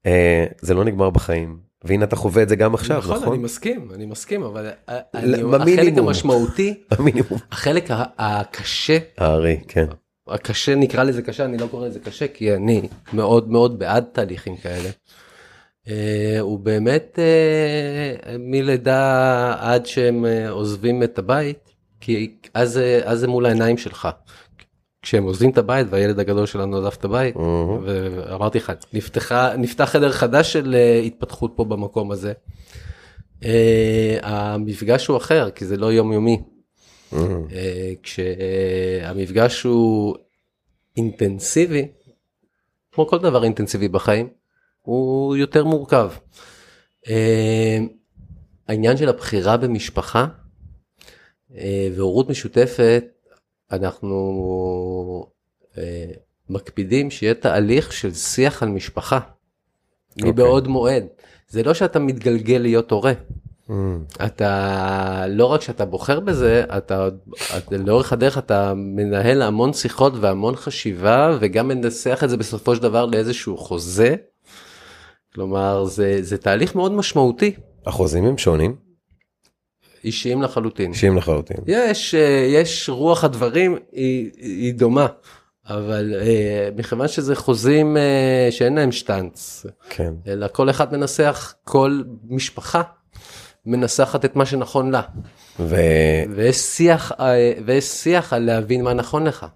[0.06, 3.28] אה, זה לא נגמר בחיים, והנה אתה חווה את זה גם עכשיו, נכון?
[3.28, 5.54] אני מסכים, אני מסכים, אבל אני, במינימום.
[5.54, 7.38] החלק המשמעותי, המינימום.
[7.50, 7.84] החלק
[8.18, 9.86] הקשה, הארי, כן.
[10.28, 14.56] הקשה נקרא לזה קשה, אני לא קורא לזה קשה, כי אני מאוד מאוד בעד תהליכים
[14.56, 14.88] כאלה.
[15.88, 23.28] אה, הוא באמת אה, מלידה עד שהם אה, עוזבים את הבית, כי אז, אז זה
[23.28, 24.08] מול העיניים שלך.
[25.02, 27.84] כשהם עוזבים את הבית והילד הגדול שלנו עזב את הבית, מהמם.
[27.84, 32.32] ואמרתי לך, נפתחה, נפתח חדר חדש של התפתחות פה במקום הזה.
[34.22, 36.42] המפגש הוא אחר, כי זה לא יומיומי.
[37.52, 40.16] אה, כשהמפגש הוא
[40.96, 41.88] אינטנסיבי,
[42.92, 44.28] כמו כל דבר אינטנסיבי בחיים,
[44.82, 46.10] הוא יותר מורכב.
[47.08, 47.78] אה,
[48.68, 50.26] העניין של הבחירה במשפחה
[51.94, 53.04] והורות משותפת,
[53.72, 55.26] אנחנו
[56.48, 59.18] מקפידים שיהיה תהליך של שיח על משפחה,
[60.22, 61.06] מבעוד מועד.
[61.48, 63.12] זה לא שאתה מתגלגל להיות הורה.
[63.68, 64.04] מהמם.
[64.24, 67.08] אתה לא רק שאתה בוחר בזה, אתה,
[67.56, 72.82] אתה לאורך הדרך אתה מנהל המון שיחות והמון חשיבה וגם מנסח את זה בסופו של
[72.82, 74.14] דבר לאיזשהו חוזה.
[75.34, 77.52] כלומר זה, זה תהליך מאוד משמעותי,
[77.86, 78.76] החוזים הם שונים,
[80.04, 80.92] אישיים לחלוטין.
[80.92, 81.56] אישיים לחלוטין.
[81.66, 82.14] יש,
[82.48, 85.06] יש רוח הדברים היא, היא דומה,
[85.68, 90.14] אבל אה, מכיוון שזה חוזים אה, שאין להם שטאנץ, כן.
[90.26, 92.82] אלא כל אחד מנסח, כל משפחה
[93.66, 95.02] מנסחת את מה שנכון לה.
[95.60, 95.76] ו...
[96.30, 97.12] ויש שיח,
[97.66, 99.46] ויש שיח על להבין מה נכון לך.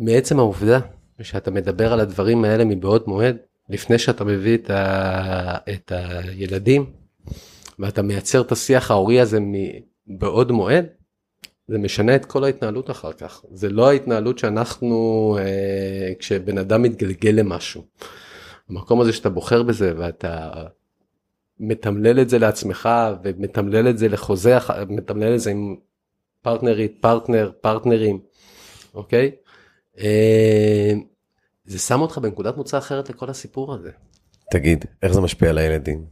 [0.00, 0.80] מעצם העובדה
[1.22, 3.36] שאתה מדבר על הדברים האלה מבעוד מועד,
[3.68, 6.86] לפני שאתה מביא את, ה, את הילדים,
[7.78, 9.38] ואתה מייצר את השיח ההורי הזה
[10.06, 10.86] מבעוד מועד,
[11.68, 13.42] זה משנה את כל ההתנהלות אחר כך.
[13.50, 17.82] זה לא ההתנהלות שאנחנו, אה, כשבן אדם מתגלגל למשהו.
[18.70, 20.50] המקום הזה שאתה בוחר בזה ואתה
[21.60, 22.88] מתמלל את זה לעצמך
[23.24, 25.76] ומתמלל את זה לחוזה, מתמלל את זה עם
[26.42, 28.20] פרטנרית, פרטנר, פרטנרים,
[28.94, 29.30] אוקיי?
[29.98, 30.92] אה,
[31.64, 33.90] זה שם אותך בנקודת מוצא אחרת לכל הסיפור הזה.
[34.50, 36.04] תגיד, איך זה משפיע על הילדים?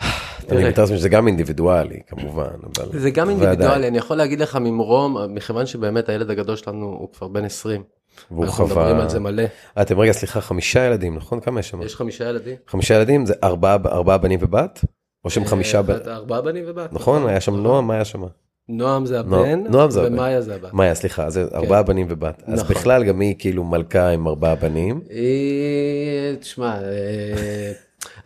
[0.50, 0.68] אני.
[0.68, 2.98] מתאר לעצמי שזה גם אינדיבידואלי כמובן, אבל...
[2.98, 3.30] זה גם.
[3.30, 7.82] אינדיבידואלי, אני יכול להגיד לך ממרום, מכיוון שבאמת הילד הגדול שלנו הוא כבר בן 20.
[8.30, 9.02] והוא אנחנו מדברים חווה...
[9.02, 9.42] על זה מלא.
[9.78, 11.82] אה, אתם רגע סליחה חמישה ילדים נכון כמה יש שם?
[11.82, 12.56] יש חמישה ילדים.
[12.66, 14.84] חמישה ילדים זה ארבעה ארבעה בנים ובת?
[15.24, 15.90] או שהם חמישה אה, ב...
[15.90, 16.92] ארבעה בנים ובת.
[16.92, 18.22] נכון היה שם נועם מה היה שם?
[18.68, 20.12] נועם זה הבן, נועם זה הבן.
[20.12, 20.72] ומאיה זה הבת.
[20.72, 22.76] מאיה סליחה זה ארבעה בנים ובת אז נכון.
[22.76, 25.00] בכלל גם היא כאילו מלכה עם ארבעה בנים.
[25.10, 27.72] היא, תשמע, אה,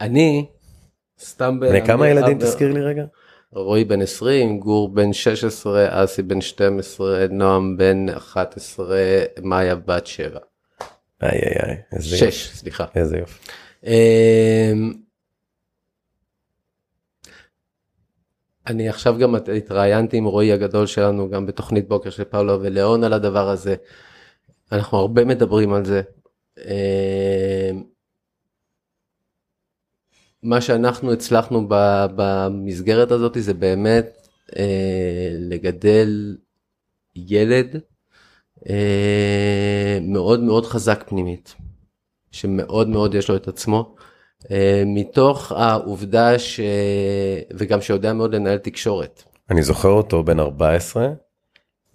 [0.00, 0.46] אני,
[1.20, 1.60] סתם...
[1.60, 3.04] בני כמה ילדים תזכיר לי רגע?
[3.52, 8.96] רועי בן 20, גור בן 16, אסי בן 12, נועם בן 11,
[9.42, 10.38] מאיה בת 7.
[11.22, 11.76] איי איי איי.
[11.92, 12.32] איזה יופי.
[12.32, 12.84] 6, סליחה.
[12.94, 13.50] איזה יופי.
[13.84, 14.92] אמ,
[18.66, 23.12] אני עכשיו גם התראיינתי עם רועי הגדול שלנו גם בתוכנית בוקר של פאולו וליאון על
[23.12, 23.74] הדבר הזה.
[24.72, 26.02] אנחנו הרבה מדברים על זה.
[30.42, 31.66] מה שאנחנו הצלחנו
[32.16, 36.36] במסגרת הזאת זה באמת אה, לגדל
[37.16, 37.80] ילד
[38.68, 41.54] אה, מאוד מאוד חזק פנימית,
[42.30, 43.94] שמאוד מאוד יש לו את עצמו,
[44.50, 46.60] אה, מתוך העובדה ש...
[47.54, 49.22] וגם שיודע מאוד לנהל תקשורת.
[49.50, 51.08] אני זוכר אותו בן 14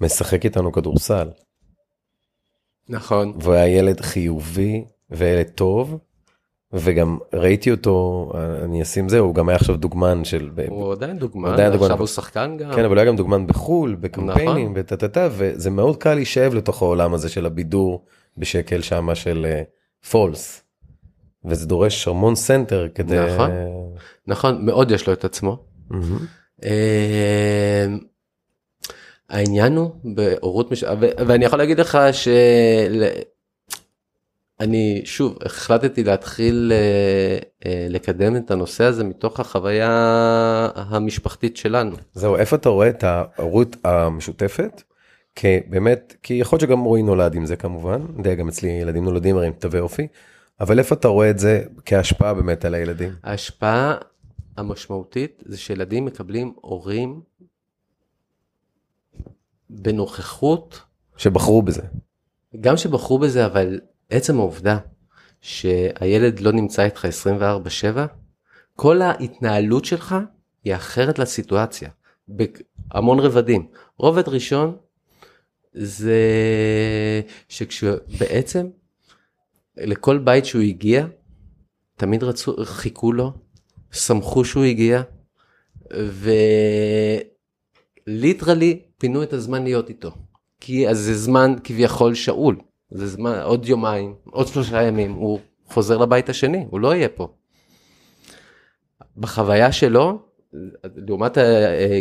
[0.02, 1.30] משחק איתנו כדורסל.
[2.90, 3.34] נכון.
[3.40, 5.98] והוא היה ילד חיובי וילד טוב,
[6.76, 8.32] וגם ראיתי אותו,
[8.64, 10.50] אני אשים זה, הוא גם היה עכשיו דוגמן של...
[10.68, 11.86] הוא עדיין דוגמן, עדיין דוגמן.
[11.86, 12.72] עכשיו הוא שחקן גם.
[12.76, 14.74] כן, אבל הוא היה גם דוגמן בחו"ל, בקמפיינים נכון.
[14.76, 18.06] וטה טה טה, וזה מאוד קל להישאב לתוך העולם הזה של הבידור
[18.38, 19.46] בשקל שמה של
[20.12, 20.62] false.
[21.46, 23.20] וזה דורש המון center כדי...
[23.20, 23.52] נכון.
[24.28, 25.58] נכון, מאוד יש לו את עצמו.
[25.90, 26.26] מהמם.
[26.64, 27.86] אה,
[29.30, 30.84] העניין הוא בהורות מש...
[30.84, 31.98] ו- ואני יכול להגיד לך
[34.62, 39.90] שאני שוב החלטתי להתחיל אה, אה, לקדם את הנושא הזה מתוך החוויה
[40.76, 41.96] המשפחתית שלנו.
[42.14, 44.82] זהו, איפה אתה רואה את ההורות המשותפת?
[45.36, 48.70] כי באמת, כי יכול להיות שגם רועי נולד עם זה כמובן, אני יודע, גם אצלי
[48.70, 50.08] ילדים נולדים הרי עם תווי אופי,
[50.60, 53.12] אבל איפה אתה רואה את זה כהשפעה באמת על הילדים?
[53.24, 53.96] ההשפעה
[54.58, 57.22] המשמעותית זה שילדים מקבלים הורים
[59.70, 60.82] בנוכחות
[61.18, 61.82] שבחרו בזה.
[62.62, 64.78] גם שבחרו בזה, אבל עצם העובדה
[65.42, 68.08] שהילד לא נמצא איתך 24/7,
[68.76, 70.16] כל ההתנהלות שלך
[70.64, 71.90] היא אחרת לסיטואציה,
[72.28, 73.68] בהמון רבדים.
[73.98, 74.78] רובד ראשון
[75.74, 76.22] זה
[77.50, 78.68] שכשבעצם
[79.78, 81.06] לכל בית שהוא הגיע,
[81.96, 83.34] תמיד רצו, חיכו לו,
[83.92, 85.02] שמחו שהוא הגיע,
[88.08, 90.12] וליטרלי פינו את הזמן להיות איתו.
[90.60, 92.60] כי אז זה זמן כביכול שאול,
[92.92, 97.28] זה זמן עוד יומיים, עוד שלושה ימים, הוא חוזר לבית השני, הוא לא יהיה פה.
[99.18, 100.20] בחוויה שלו,
[100.96, 101.38] לעומת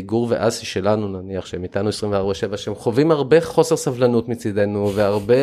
[0.06, 5.34] גור ואסי שלנו נניח, שהם איתנו 24/7, שהם חווים הרבה חוסר סבלנות מצידנו, והרבה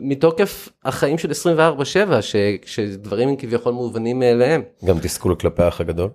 [0.00, 4.62] מתוקף החיים של 24/7, ש- שדברים הם כביכול מובנים מאליהם.
[4.84, 6.10] גם תסכול כלפי האח הגדול?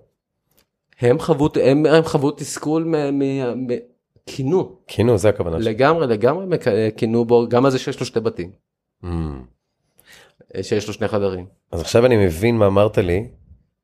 [1.01, 3.92] הם חוו, הם, הם חוו תסכול, מ- מ- מ-
[4.25, 5.73] כינו, כאילו, זה הכוונה שלי.
[5.73, 8.51] לגמרי לגמרי מק- כינו בו, גם על זה שיש לו שתי בתים,
[9.03, 9.07] Mm.
[10.61, 11.45] שיש לו שני חדרים.
[11.71, 13.27] אז עכשיו אני מבין מה אמרת לי,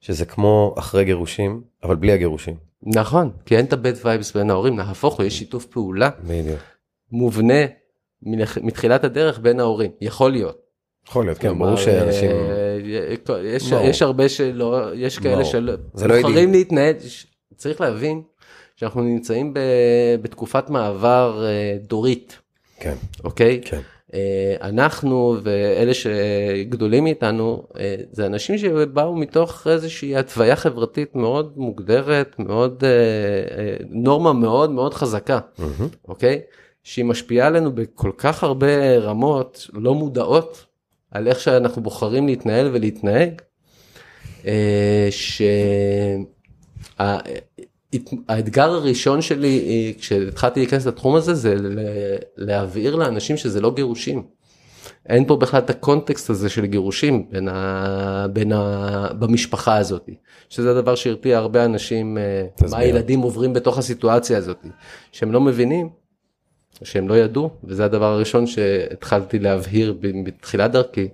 [0.02, 2.56] שזה כמו אחרי גירושים, אבל בלי הגירושים.
[2.84, 6.60] נכון, כי אין את הבד וייבס בין ההורים, נהפוך הוא, יש שיתוף פעולה בדיוק.
[7.12, 7.54] מובנה
[8.62, 10.58] מתחילת הדרך בין ההורים, יכול להיות.
[11.08, 12.32] יכול להיות, כן, ברור שאנשים...
[12.32, 12.78] אה,
[13.84, 15.46] יש, הרבה שלא, יש כאלה.
[15.46, 16.52] שלא, זה לא בוחרים.
[16.52, 16.94] להתנהל,
[17.56, 18.22] צריך להבין
[18.80, 19.60] שאנחנו נמצאים ב,
[20.22, 22.40] בתקופת מעבר אה, דורית,
[22.80, 23.62] כן, אוקיי?
[23.66, 23.80] כן.
[24.14, 32.36] אה, אנחנו ואלה שגדולים מאיתנו אה, זה אנשים שבאו מתוך איזושהי התוויה חברתית מאוד מוגדרת
[32.40, 32.84] מאוד
[33.90, 35.90] נורמה מאוד מאוד חזקה מהמם.
[36.08, 36.42] אוקיי
[36.84, 40.66] שהיא משפיעה עלינו בכל כך הרבה רמות לא מודעות
[41.12, 43.42] על איך שאנחנו בוחרים להתנהל ולהתנהג.
[44.46, 45.10] אה,
[47.94, 51.56] שהאתגר הראשון שלי אה, כשהתחלתי להיכנס לתחום הזה זה
[52.38, 54.24] להבהיר לאנשים שזה לא גירושים.
[55.10, 58.26] אין פה בכלל את הקונטקסט הזה של גירושים בין ה...
[58.34, 59.08] בין ה...
[59.20, 60.10] במשפחה הזאת,
[60.50, 62.72] שזה הדבר שהרתיע הרבה אנשים, אה, תסביר.
[62.72, 64.66] מה הילדים עוברים בתוך הסיטואציה הזאת,
[65.12, 65.90] שהם לא מבינים,
[66.84, 71.08] שהם לא ידעו, וזה הדבר הראשון שהתחלתי להבהיר בתחילת דרכי,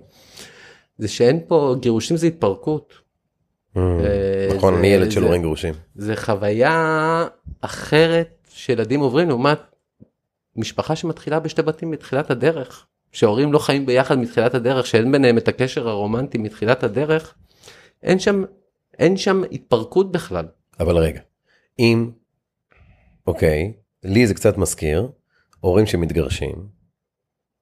[0.98, 2.94] זה שאין פה, גירושים זה התפרקות,
[4.56, 5.74] נכון, זה- אני ילד של הורים גרושים.
[5.94, 7.24] זה חוויה
[7.60, 9.58] אחרת שילדים עוברים לעומת
[10.56, 15.48] משפחה שמתחילה בשתי בתים מתחילת הדרך, שהורים לא חיים ביחד מתחילת הדרך, שאין ביניהם את
[15.48, 17.34] הקשר הרומנטי מתחילת הדרך,
[18.02, 18.44] אין שם,
[18.98, 20.46] אין שם התפרקות בכלל.
[20.80, 21.20] אבל רגע,
[21.78, 22.10] אם,
[23.26, 23.72] אוקיי,
[24.04, 25.08] לי זה קצת מזכיר,
[25.60, 26.66] הורים שמתגרשים,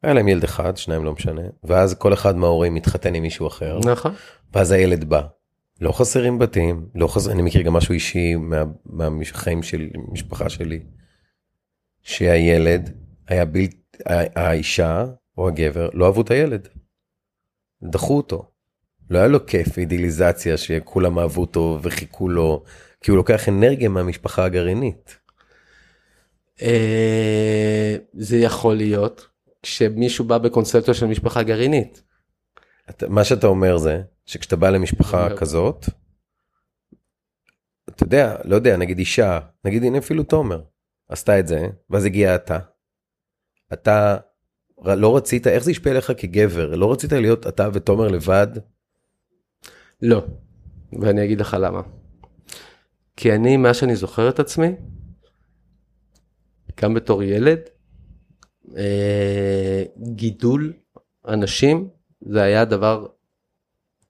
[0.02, 3.78] היה להם ילד אחד, שניים לא משנה, ואז כל אחד מההורים מתחתן עם מישהו אחר,
[3.84, 4.12] נכון.
[4.52, 5.22] ואז הילד בא.
[5.80, 10.80] לא חסרים בתים, לא חסר, אני מכיר גם משהו אישי מה, מהחיים של משפחה שלי,
[12.02, 12.90] שהילד
[13.28, 13.76] היה בלתי,
[14.36, 15.04] האישה
[15.38, 16.68] או הגבר לא אהבו את הילד.
[17.82, 18.50] דחו אותו.
[19.10, 22.64] לא היה לו כיף אידיליזציה שכולם אהבו אותו וחיכו לו,
[23.00, 25.18] כי הוא לוקח אנרגיה מהמשפחה הגרעינית.
[26.62, 29.28] אה, זה יכול להיות
[29.62, 32.02] כשמישהו בא בקונספציה של משפחה גרעינית.
[32.90, 35.36] אתה- מה שאתה אומר זה שכשאתה בא למשפחה אומר.
[35.36, 35.84] כזאת,
[37.88, 40.62] אתה יודע, לא יודע, נגיד אישה, נגיד הנה אפילו תומר,
[41.08, 42.58] עשתה את זה, ואז הגיע אתה.
[43.72, 44.16] אתה
[44.84, 46.74] לא רצית, איך זה השפיע עליך כגבר?
[46.76, 48.46] לא רצית להיות אתה ותומר לבד?
[50.02, 50.26] לא,
[51.00, 51.80] ואני אגיד לך למה.
[53.16, 54.68] כי אני, מה שאני זוכר את עצמי,
[56.82, 57.58] גם בתור ילד,
[58.76, 60.72] אה, גידול
[61.28, 61.88] אנשים
[62.24, 63.06] זה היה הדבר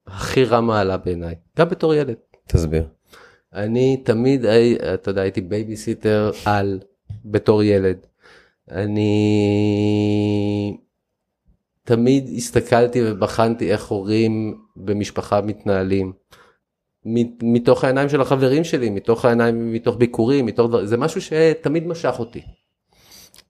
[0.07, 2.17] הכי רם מעלה בעיניי, גם בתור ילד.
[2.47, 2.89] תסביר.
[3.53, 6.81] אני תמיד, אתה יודע, הייתי בייביסיטר על
[7.25, 7.97] בתור ילד.
[8.71, 9.17] אני
[11.85, 16.13] תמיד הסתכלתי ובחנתי איך הורים במשפחה מתנהלים.
[17.43, 22.15] מתוך העיניים של החברים שלי, מתוך העיניים, מתוך ביקורים, מתוך דבר, זה משהו שתמיד משך
[22.19, 22.43] אותי.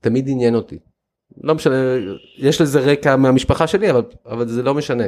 [0.00, 0.78] תמיד עניין אותי.
[1.42, 1.74] לא משנה,
[2.36, 5.04] יש לזה רקע מהמשפחה שלי, אבל, אבל זה לא משנה.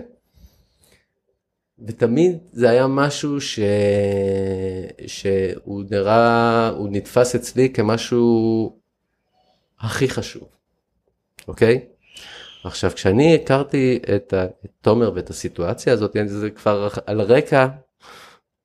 [1.87, 3.59] ותמיד זה היה משהו ש...
[5.07, 8.77] שהוא נראה, הוא נתפס אצלי כמשהו
[9.81, 10.49] הכי חשוב,
[11.49, 11.81] אוקיי?
[12.65, 14.45] עכשיו כשאני הכרתי את, ה...
[14.45, 17.67] את תומר ואת הסיטואציה הזאת, זה כבר על רקע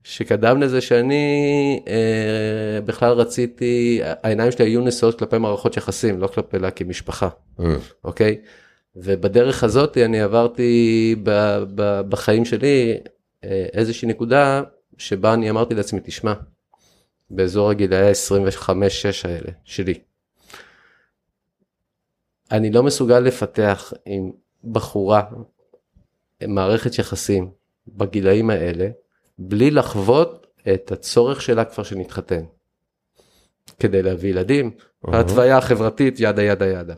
[0.03, 6.59] שקדם לזה שאני אה, בכלל רציתי, העיניים שלי היו נשואות כלפי מערכות יחסים, לא כלפי
[6.59, 7.63] להקים משפחה, mm.
[8.03, 8.41] אוקיי?
[8.95, 11.29] ובדרך הזאת אני עברתי ב,
[11.75, 12.97] ב, בחיים שלי
[13.43, 14.63] אה, איזושהי נקודה
[14.97, 16.33] שבה אני אמרתי לעצמי, תשמע,
[17.29, 18.69] באזור הגילאי 25-6
[19.23, 19.93] האלה שלי,
[22.51, 24.31] אני לא מסוגל לפתח עם
[24.71, 25.21] בחורה
[26.47, 27.51] מערכת יחסים
[27.87, 28.89] בגילאים האלה,
[29.47, 32.43] בלי לחוות את הצורך שלה כבר שנתחתן.
[33.79, 35.15] כדי להביא ילדים, uh-huh.
[35.15, 36.93] ההתוויה החברתית, ידה ידה ידה.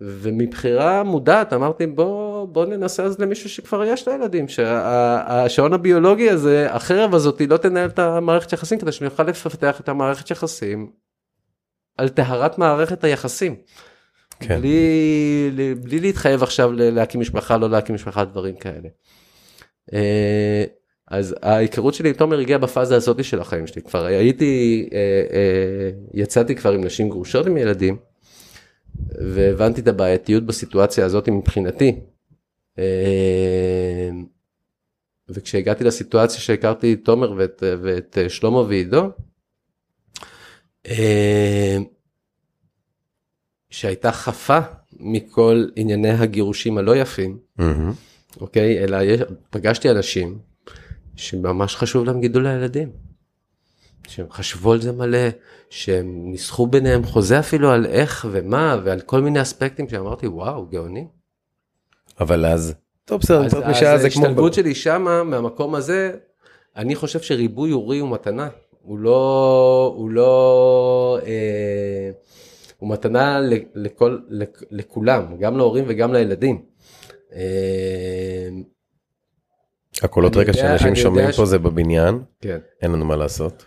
[0.00, 6.72] ומבחירה מודעת אמרתי בוא בוא ננסה אז למישהו שכבר יש לה ילדים שהשעון הביולוגי הזה
[6.72, 10.90] החרב הזאת לא תנהל את המערכת יחסים כדי שאני אוכל לפתח את המערכת יחסים
[11.98, 13.56] על טהרת מערכת היחסים.
[14.40, 14.60] כן.
[14.60, 18.88] בלי, בלי להתחייב עכשיו להקים משפחה לא להקים משפחה דברים כאלה.
[19.92, 20.64] אה,
[21.08, 24.98] אז ההיכרות שלי עם תומר הגיעה בפאזה הזאת של החיים שלי כבר הייתי אה,
[25.32, 27.96] אה, יצאתי כבר עם נשים גרושות עם ילדים.
[29.34, 32.00] והבנתי את הבעייתיות בסיטואציה הזאת מבחינתי.
[35.28, 39.10] וכשהגעתי לסיטואציה שהכרתי את תומר ואת, ואת שלמה ועידו,
[43.70, 44.58] שהייתה חפה
[45.00, 47.62] מכל ענייני הגירושים הלא יפים, mm-hmm.
[48.40, 48.84] אוקיי?
[48.84, 48.98] אלא
[49.50, 50.38] פגשתי אנשים
[51.16, 52.90] שממש חשוב להם גידול הילדים.
[54.08, 55.28] שהם חשבו על זה מלא,
[55.70, 61.06] שהם ניסחו ביניהם חוזה אפילו על איך ומה ועל כל מיני אספקטים שאמרתי וואו גאוני.
[62.20, 66.12] אבל אז, טוב בסדר, אז, אז ההשתלבות שלי שמה מהמקום הזה,
[66.76, 68.48] אני חושב שריבוי הורי הוא מתנה,
[68.82, 72.10] הוא לא, הוא לא, אה,
[72.78, 73.40] הוא מתנה
[73.74, 74.18] לכל,
[74.70, 76.62] לכולם, גם להורים וגם לילדים.
[77.34, 78.48] אה,
[80.02, 81.46] הקולות רקע שאנשים שומעים פה.
[81.46, 82.58] זה בבניין, כן.
[82.82, 83.64] אין לנו מה לעשות.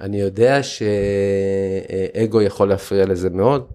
[0.00, 3.66] אני יודע שאגו יכול להפריע לזה מאוד,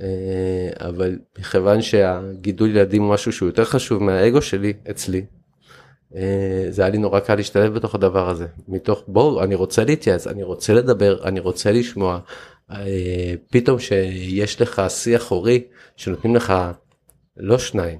[0.00, 5.24] אה, אבל מכיוון שהגידול ילדים הוא משהו שהוא יותר חשוב מהאגו שלי אצלי,
[6.16, 8.46] אה, זה היה לי נורא קל להשתלב בתוך הדבר הזה.
[8.68, 12.18] מתוך בואו, אני רוצה להתייעץ, אני רוצה לדבר, אני רוצה לשמוע.
[12.70, 15.64] אה, פתאום שיש לך שיח הורי
[15.96, 16.54] שנותנים לך
[17.36, 17.98] לא שניים,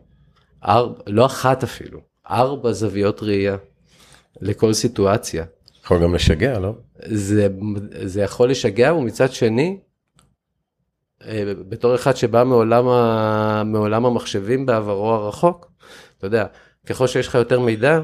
[0.65, 3.57] ארבע, לא אחת אפילו, ארבע זוויות ראייה
[4.41, 5.45] לכל סיטואציה.
[5.85, 6.75] יכול גם לשגע, לא?
[7.07, 7.49] זה,
[8.05, 9.79] זה יכול לשגע ומצד שני,
[11.25, 15.73] אה, בתור אחד שבא מעולם, ה, מעולם המחשבים בעברו הרחוק,
[16.19, 16.47] אתה יודע,
[16.87, 18.01] ככל שיש לך יותר מידע,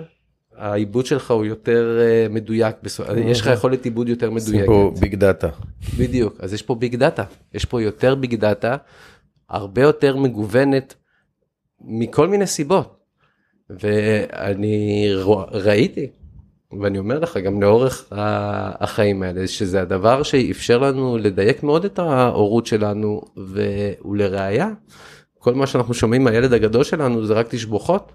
[0.59, 3.07] העיבוד שלך הוא יותר uh, מדויק, בסופ...
[3.17, 4.63] יש לך יכולת עיבוד יותר מדויקת.
[4.63, 5.49] יש פה ביג דאטה.
[5.99, 8.77] בדיוק, אז יש פה big data, יש פה יותר big data,
[9.49, 10.95] הרבה יותר מגוונת
[11.81, 12.99] מכל מיני סיבות.
[13.71, 15.09] ואני
[15.53, 16.07] ראיתי
[16.81, 18.07] ואני אומר לך גם לאורך
[18.81, 24.69] החיים האלה שזה הדבר שאפשר לנו לדייק מאוד את ההורות שלנו ולראיה
[25.39, 28.13] כל מה שאנחנו שומעים מהילד הגדול שלנו זה רק תשבוכות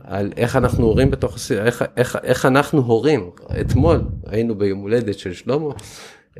[0.00, 3.30] על איך אנחנו הורים בתוך איך, איך, איך אנחנו הורים.
[3.60, 5.74] אתמול היינו ביום הולדת של שלמה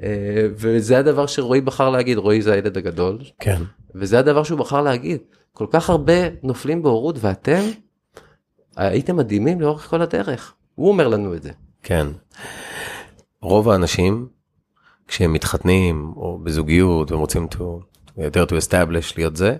[0.02, 2.18] אה, וזה הדבר שרועי בחר להגיד.
[2.18, 3.18] רועי זה הילד הגדול.
[3.40, 3.62] כן
[3.94, 5.18] וזה הדבר שהוא בחר להגיד
[5.52, 7.60] כל כך הרבה נופלים בהורות ואתם
[8.76, 10.54] הייתם מדהימים לאורך כל הדרך.
[10.74, 11.50] הוא אומר לנו את זה.
[11.82, 12.06] כן.
[13.42, 14.28] רוב האנשים,
[15.08, 17.62] כשהם מתחתנים או בזוגיות והם רוצים to,
[18.18, 19.56] יותר to establish להיות זה,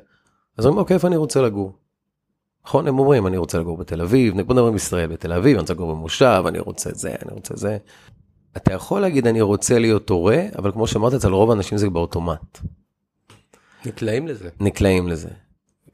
[0.59, 1.72] אז אומרים אוקיי איפה אני רוצה לגור.
[2.66, 5.61] נכון הם אומרים אני רוצה לגור בתל אביב, בוא נדבר עם ישראל בתל אביב, אני
[5.61, 7.78] רוצה לגור במושב, אני רוצה זה, אני רוצה זה.
[8.57, 12.59] אתה יכול להגיד אני רוצה להיות הורה, אבל כמו שאמרת אצל רוב האנשים זה באוטומט.
[13.87, 14.49] נקלעים לזה.
[14.61, 15.28] נקלעים לזה.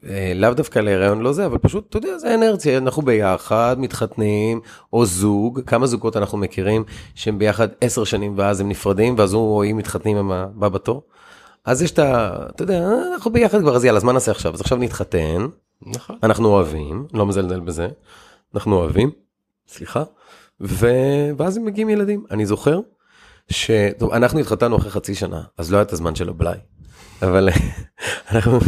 [0.09, 4.61] אה, לאו דווקא להיריון לא זה, אבל פשוט, אתה יודע, זה אנרציה, אנחנו ביחד, מתחתנים,
[4.93, 6.83] או זוג, כמה זוגות אנחנו מכירים
[7.15, 11.03] שהם ביחד עשר שנים ואז הם נפרדים, ואז הוא או היא מתחתנים עם הבא בתור.
[11.65, 12.35] אז יש את ה...
[12.49, 14.53] אתה יודע, אנחנו ביחד כבר, אז יאללה, אז מה נעשה עכשיו?
[14.53, 15.47] אז עכשיו נתחתן,
[15.85, 16.17] נכון.
[16.23, 17.87] אנחנו אוהבים, לא מזלזל בזה,
[18.55, 19.11] אנחנו אוהבים,
[19.67, 20.03] סליחה,
[20.61, 20.87] ו...
[21.37, 22.25] ואז הם מגיעים ילדים.
[22.31, 22.79] אני זוכר
[23.49, 26.57] שאנחנו התחתנו אחרי חצי שנה, אז לא היה את הזמן של הבלאי.
[27.21, 27.49] אבל
[28.31, 28.59] אנחנו,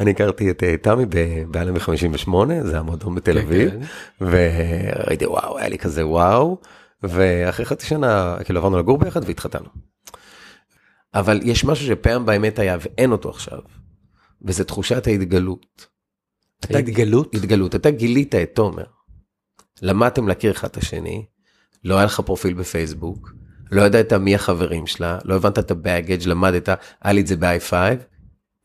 [0.00, 1.06] אני הכרתי את אה, תמי
[1.50, 3.80] באלם 58 זה המועדון בתל כן, אביב, כן.
[4.20, 6.60] וראיתי וואו, היה לי כזה וואו,
[7.02, 9.68] ואחרי חצי שנה כאילו עברנו לגור ביחד והתחתנו.
[11.14, 13.58] אבל יש משהו שפעם באמת היה ואין אותו עכשיו,
[14.42, 15.86] וזה תחושת ההתגלות.
[16.70, 17.34] התגלות?
[17.34, 18.84] התגלות, אתה גילית את תומר.
[19.82, 21.26] למדתם להכיר אחד את השני,
[21.84, 23.32] לא היה לך פרופיל בפייסבוק,
[23.72, 26.68] לא ידעת מי החברים שלה, לא הבנת את הבאגג', למדת,
[27.02, 27.72] היה לי את זה ב-i5,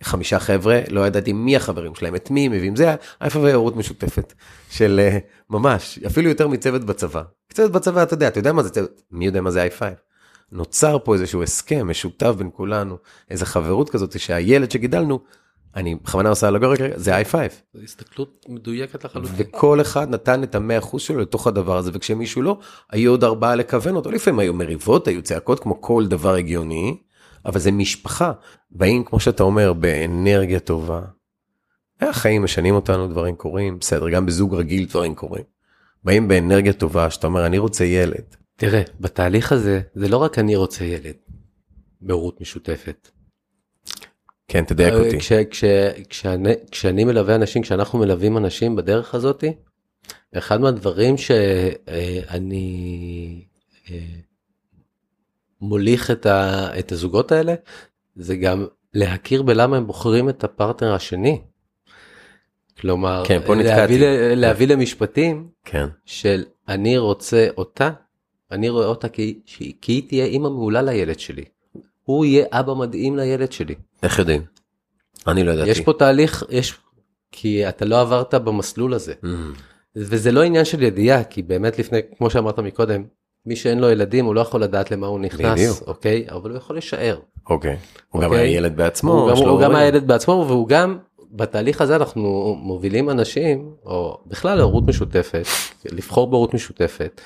[0.03, 3.75] חמישה חבר'ה, לא ידעתי מי החברים שלהם, את מי הם מביאים, זה i5 היה הורות
[3.75, 4.33] משותפת,
[4.69, 5.17] של אה,
[5.49, 7.23] ממש, אפילו יותר מצוות בצבא.
[7.53, 9.81] צוות בצבא, אתה יודע, אתה יודע מה זה צוות, מי יודע מה זה i5?
[10.51, 12.97] נוצר פה איזשהו הסכם משותף בין כולנו,
[13.29, 15.19] איזה חברות כזאת שהילד שגידלנו,
[15.75, 17.33] אני בכוונה עושה אלגוריה כרגע, זה i5.
[17.73, 19.33] זו הסתכלות מדויקת לחלוטין.
[19.37, 22.59] וכל אחד נתן את המאה אחוז שלו לתוך הדבר הזה, וכשמישהו לא,
[22.91, 24.11] היו עוד ארבעה לכוון אותו.
[24.11, 26.97] לפעמים היו מריבות, היו צעקות, כמו כל דבר הגיוני,
[27.45, 28.31] אבל זה משפחה.
[28.71, 31.01] באים, כמו שאתה אומר, באנרגיה טובה.
[32.01, 35.43] החיים משנים אותנו, דברים קורים, בסדר, גם בזוג רגיל דברים קורים.
[36.03, 38.35] באים באנרגיה טובה, שאתה אומר, אני רוצה ילד.
[38.55, 41.15] תראה, בתהליך הזה, זה לא רק אני רוצה ילד,
[42.01, 43.09] בהורות משותפת.
[44.51, 45.19] כן, תדייק אותי.
[45.19, 45.63] כש, כש,
[46.09, 49.53] כשאני, כשאני מלווה אנשים, כשאנחנו מלווים אנשים בדרך הזאתי,
[50.37, 52.65] אחד מהדברים שאני
[53.91, 53.97] אה,
[55.61, 57.53] מוליך את, ה, את הזוגות האלה,
[58.15, 61.41] זה גם להכיר בלמה הם בוחרים את הפרטנר השני.
[62.79, 63.55] כלומר, כן, פה.
[63.55, 67.89] להביא, ל- להביא למשפטים כן, של אני רוצה אותה,
[68.51, 71.43] אני רואה אותה כי, כי היא תהיה אימא מעולה לילד שלי.
[72.11, 73.75] הוא יהיה אבא מדהים לילד שלי.
[74.03, 74.41] איך יודעים?
[75.27, 75.69] אני לא ידעתי.
[75.69, 76.73] יש פה תהליך, יש,
[77.31, 79.13] כי אתה לא עברת במסלול הזה.
[79.23, 79.27] Mm,
[79.95, 83.03] וזה לא עניין של ידיעה, כי באמת לפני, כמו שאמרת מקודם,
[83.45, 85.87] מי שאין לו ילדים הוא לא יכול לדעת למה הוא נכנס, בדיוק.
[85.87, 86.25] אוקיי?
[86.29, 87.19] אבל הוא יכול לשער.
[87.49, 87.77] אוקיי.
[88.09, 88.43] הוא גם אוקיי.
[88.43, 89.13] היה ילד בעצמו.
[89.13, 89.75] הוא גם, הוא גם.
[89.75, 90.97] הילד בעצמו והוא גם
[91.31, 95.45] בתהליך הזה אנחנו מובילים אנשים או בכלל להורות משותפת
[95.85, 97.21] לבחור בהורות משותפת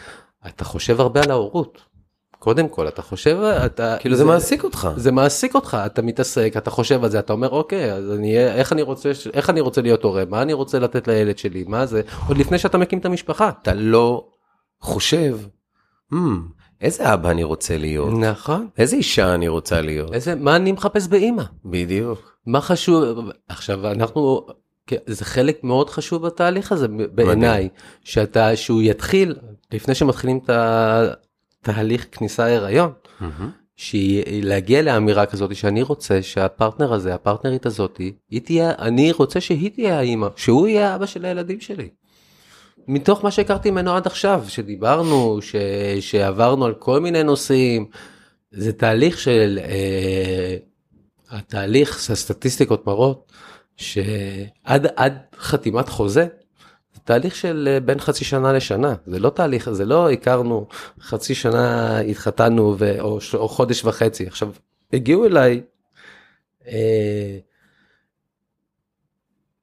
[0.47, 1.81] אתה חושב הרבה על ההורות.
[2.39, 4.89] קודם כל אתה חושב אתה כאילו זה מעסיק אותך.
[4.95, 8.73] זה מעסיק אותך אתה מתעסק אתה חושב על זה אתה אומר אוקיי אז אני איך
[8.73, 12.01] אני רוצה איך אני רוצה להיות הורה מה אני רוצה לתת לילד שלי מה זה
[12.27, 13.49] עוד לפני שאתה מקים את המשפחה.
[13.61, 14.27] אתה לא
[14.81, 15.37] חושב,
[16.13, 16.15] "Hmm,
[16.81, 18.67] איזה אבא אני רוצה להיות, נכון.
[18.77, 20.13] איזה אישה אני רוצה להיות.
[20.13, 21.43] איזה מה אני מחפש באימא.
[21.65, 22.37] בדיוק.
[22.45, 24.45] מה חשוב עכשיו אנחנו
[24.87, 27.69] כן, זה חלק מאוד חשוב בתהליך הזה בעיניי
[28.03, 29.35] שאתה שהוא יתחיל
[29.71, 30.49] לפני שמתחילים את
[31.69, 32.91] התהליך כניסה להיריון
[33.75, 37.97] שהיא להגיע לאמירה כזאת שאני רוצה שהפרטנר הזה הפרטנרית הזאת
[38.29, 41.89] היא תהיה אני רוצה שהיא תהיה האימא שהוא יהיה האבא של הילדים שלי.
[42.87, 45.55] מתוך מה שהכרתי ממנו עד עכשיו שדיברנו ש...
[45.99, 47.85] שעברנו על כל מיני נושאים
[48.51, 50.57] זה תהליך של אה,
[51.29, 53.31] התהליך הסטטיסטיקות מראות
[53.77, 56.27] שעד עד חתימת חוזה זה
[57.05, 60.67] תהליך של אה, בין חצי שנה לשנה זה לא תהליך זה לא הכרנו
[61.01, 62.99] חצי שנה התחתנו ו...
[63.01, 63.35] או, ש...
[63.35, 64.49] או חודש וחצי עכשיו
[64.93, 65.61] הגיעו אליי
[66.67, 67.37] אה,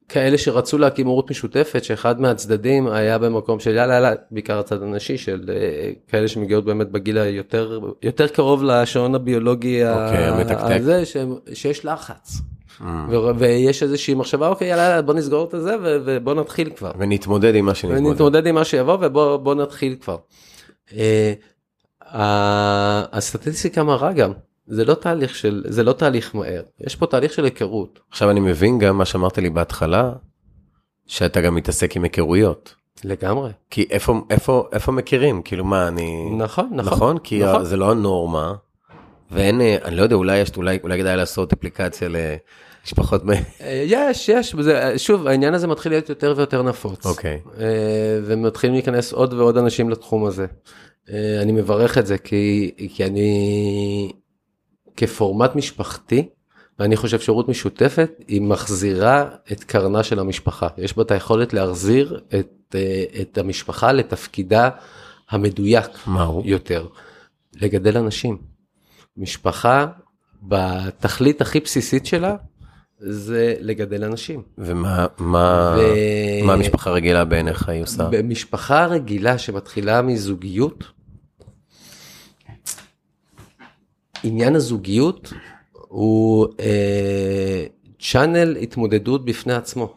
[0.08, 5.18] כאלה שרצו להקים הורות משותפת שאחד מהצדדים היה במקום של יאללה יאללה בעיקר הצד הנשי
[5.18, 10.76] של אה, כאלה שמגיעות באמת בגיל היותר יותר קרוב לשעון הביולוגי ה- אוקיי.
[10.76, 12.32] הזה שהם- שיש לחץ.
[12.80, 16.90] ו- ויש איזושהי מחשבה אוקיי יאללה בוא נסגור את זה ו- ובוא נתחיל כבר.
[16.98, 18.06] ונתמודד עם מה שנתמודד.
[18.06, 20.16] ונתמודד עם מה שיבוא ובוא בוא נתחיל כבר.
[20.92, 21.32] אה,
[23.12, 24.32] הסטטיסטיקה מראה גם
[24.66, 28.00] זה לא תהליך של זה לא תהליך מהר יש פה תהליך של היכרות.
[28.10, 30.12] עכשיו אני מבין גם מה שאמרת לי בהתחלה,
[31.06, 32.74] שאתה גם מתעסק עם היכרויות.
[33.04, 33.50] לגמרי.
[33.70, 35.42] כי איפה, איפה, איפה מכירים?
[35.42, 36.30] כאילו מה, אני...
[36.36, 36.92] נכון נכון.
[36.92, 37.18] נכון?
[37.18, 37.64] כי נכון.
[37.64, 38.54] זה לא הנורמה,
[39.32, 43.24] ואין, אה, אני לא יודע, אולי יש, אולי, אולי כדאי לעשות אפליקציה למשפחות...
[43.24, 43.30] מ-
[43.60, 47.06] אה, יש יש וזה, שוב העניין הזה מתחיל להיות יותר ויותר נפוץ.
[47.06, 47.40] אוקיי.
[47.58, 50.46] אה, ומתחילים להיכנס עוד ועוד אנשים לתחום הזה.
[51.10, 54.12] אה, אני מברך את זה כי, כי אני
[54.96, 56.28] כפורמט משפחתי
[56.78, 62.20] ואני חושב שירות משותפת היא מחזירה את קרנה של המשפחה יש בה את היכולת להחזיר
[62.38, 64.70] את, אה, את המשפחה לתפקידה
[65.30, 66.42] המדויק מה הוא?
[66.46, 66.86] יותר
[67.60, 68.51] לגדל אנשים.
[69.16, 69.86] משפחה
[70.42, 72.36] בתכלית הכי בסיסית שלה
[72.98, 74.42] זה לגדל אנשים.
[74.58, 78.08] ומה מה, ו- מה המשפחה רגילה בעיניך היא עושה?
[78.10, 80.84] במשפחה רגילה שמתחילה מזוגיות,
[84.24, 85.32] עניין הזוגיות
[85.72, 87.66] הוא אה,
[88.00, 89.94] צ'אנל התמודדות בפני עצמו,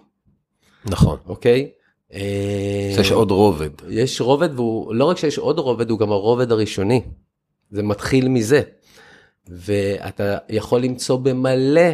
[0.85, 1.17] נכון.
[1.25, 1.69] אוקיי?
[2.13, 3.69] אה, יש עוד רובד.
[3.89, 7.01] יש רובד והוא לא רק שיש עוד רובד הוא גם הרובד הראשוני.
[7.71, 8.61] זה מתחיל מזה.
[9.49, 11.91] ואתה יכול למצוא במלא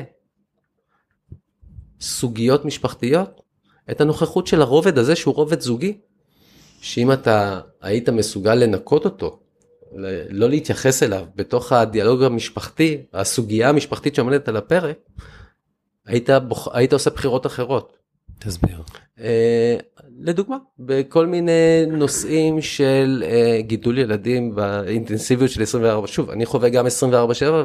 [2.01, 3.41] סוגיות משפחתיות,
[3.91, 5.97] את הנוכחות של הרובד הזה שהוא רובד זוגי,
[6.81, 9.39] שאם אתה היית מסוגל לנקות אותו,
[10.29, 14.97] לא להתייחס אליו בתוך הדיאלוג המשפחתי, הסוגיה המשפחתית שעומדת על הפרק,
[16.05, 16.67] היית, בוח...
[16.73, 18.00] היית עושה בחירות אחרות.
[18.45, 18.83] תסביר.
[19.17, 19.21] Uh,
[20.19, 26.85] לדוגמה, בכל מיני נושאים של uh, גידול ילדים באינטנסיביות של 24, שוב, אני חווה גם
[26.85, 26.89] 24/7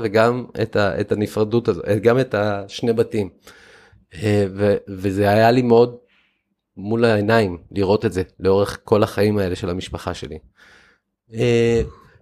[0.03, 3.29] וגם את, ה, את הנפרדות הזאת, גם את השני בתים.
[4.24, 5.97] ו, וזה היה לי מאוד
[6.77, 10.39] מול העיניים לראות את זה לאורך כל החיים האלה של המשפחה שלי.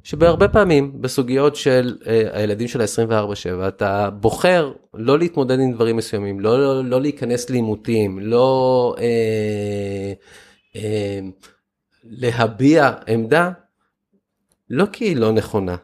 [0.04, 6.40] שבהרבה פעמים בסוגיות של uh, הילדים של ה-24/7 אתה בוחר לא להתמודד עם דברים מסוימים,
[6.40, 9.00] לא, לא, לא להיכנס לעימותים, לא uh,
[10.76, 10.78] uh,
[12.04, 13.50] להביע עמדה,
[14.70, 15.76] לא כי היא לא נכונה,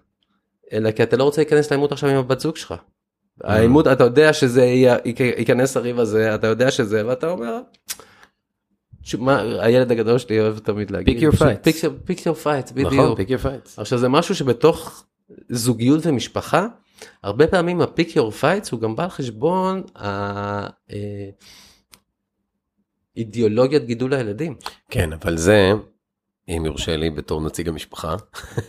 [0.73, 2.75] אלא כי אתה לא רוצה להיכנס לעימות עכשיו עם הבת זוג שלך.
[3.45, 4.65] העימות אתה יודע שזה
[5.39, 7.61] ייכנס הריב הזה אתה יודע שזה ואתה אומר.
[9.19, 11.19] מה הילד הגדול שלי אוהב תמיד להגיד.
[11.19, 11.85] pick your fights.
[12.09, 12.93] pick your fights בדיוק.
[12.93, 13.71] נכון, pick your fights.
[13.77, 15.05] עכשיו זה משהו שבתוך
[15.49, 16.67] זוגיות ומשפחה
[17.23, 19.83] הרבה פעמים ה-pick your fights הוא גם בא על חשבון
[23.17, 24.55] האידיאולוגיית גידול הילדים.
[24.91, 25.73] כן אבל זה
[26.49, 28.17] אם יורשה לי בתור נציג המשפחה.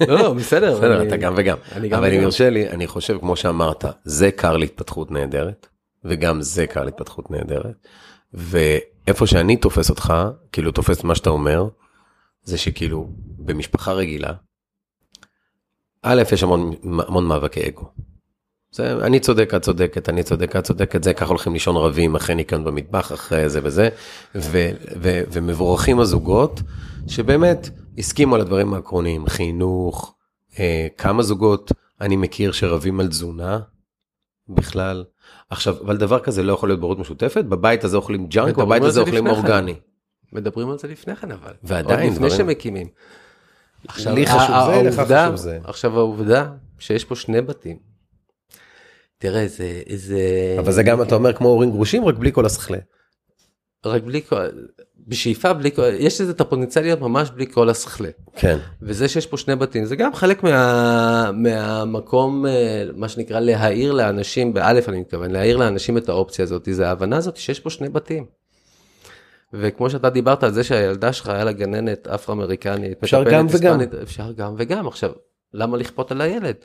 [0.07, 0.77] לא, לא בסדר.
[0.77, 1.57] בסדר אתה גם וגם.
[1.91, 5.67] אבל אם יורשה לי אני חושב כמו שאמרת זה קר להתפתחות נהדרת
[6.03, 7.87] וגם זה קר להתפתחות נהדרת.
[9.07, 10.13] ואיפה שאני תופס אותך,
[10.51, 11.67] כאילו תופס מה שאתה אומר,
[12.43, 13.07] זה שכאילו
[13.39, 14.33] במשפחה רגילה,
[16.03, 17.91] א', יש המון, המון מאבקי אגו.
[18.71, 22.35] זה, אני צודק, את צודקת, אני צודק, את צודקת, זה ככה הולכים לישון רבים אחרי
[22.35, 23.89] ניקיון במטבח, אחרי זה וזה,
[24.35, 24.69] ו,
[25.01, 26.61] ו, ומבורכים הזוגות,
[27.07, 30.15] שבאמת הסכימו על הדברים העקרוניים, חינוך,
[30.59, 31.71] אה, כמה זוגות
[32.01, 33.59] אני מכיר שרבים על תזונה
[34.49, 35.03] בכלל,
[35.49, 38.99] עכשיו, אבל דבר כזה לא יכול להיות בהורות משותפת, בבית הזה אוכלים ג'אנק, בבית הזה
[38.99, 39.75] אוכלים אורגני.
[40.33, 41.53] מדברים על זה לפני כן אבל.
[41.63, 42.87] ועדיין, עוד לפני שמקימים.
[43.87, 45.59] עכשיו, לי חשוב זה, לך חשוב זה.
[45.63, 47.77] עכשיו העובדה שיש פה שני בתים.
[49.17, 50.55] תראה, זה, זה...
[50.59, 52.77] אבל זה גם, אתה אומר, כמו הורים גרושים, רק בלי כל השכלה.
[53.85, 54.45] רק בלי כל,
[55.07, 58.09] בשאיפה בלי כל, יש לזה את הפוטנציאל להיות ממש בלי כל השכלה.
[58.35, 58.57] כן.
[58.81, 64.53] וזה שיש פה שני בתים זה גם חלק מה, מהמקום אה, מה שנקרא להעיר לאנשים
[64.53, 68.25] באלף אני מתכוון להעיר לאנשים את האופציה הזאת זה ההבנה הזאת שיש פה שני בתים.
[69.53, 73.03] וכמו שאתה דיברת על זה שהילדה שלך היה לה גננת אפרו-אמריקנית.
[73.03, 73.79] אפשר גם וגם.
[74.03, 75.11] אפשר גם וגם עכשיו
[75.53, 76.55] למה לכפות על הילד.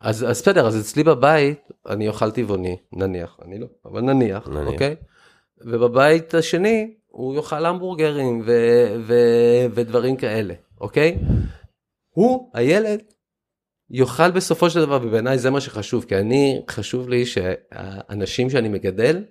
[0.00, 4.66] אז בסדר אז אצלי בבית אני אוכל טבעוני נניח אני לא אבל נניח, נניח.
[4.66, 4.96] אוקיי.
[5.64, 11.18] ובבית השני הוא יאכל המבורגרים ו- ו- ודברים כאלה, אוקיי?
[12.10, 13.00] הוא, הילד,
[13.90, 19.24] יאכל בסופו של דבר, ובעיניי זה מה שחשוב, כי אני, חשוב לי שהאנשים שאני מגדל,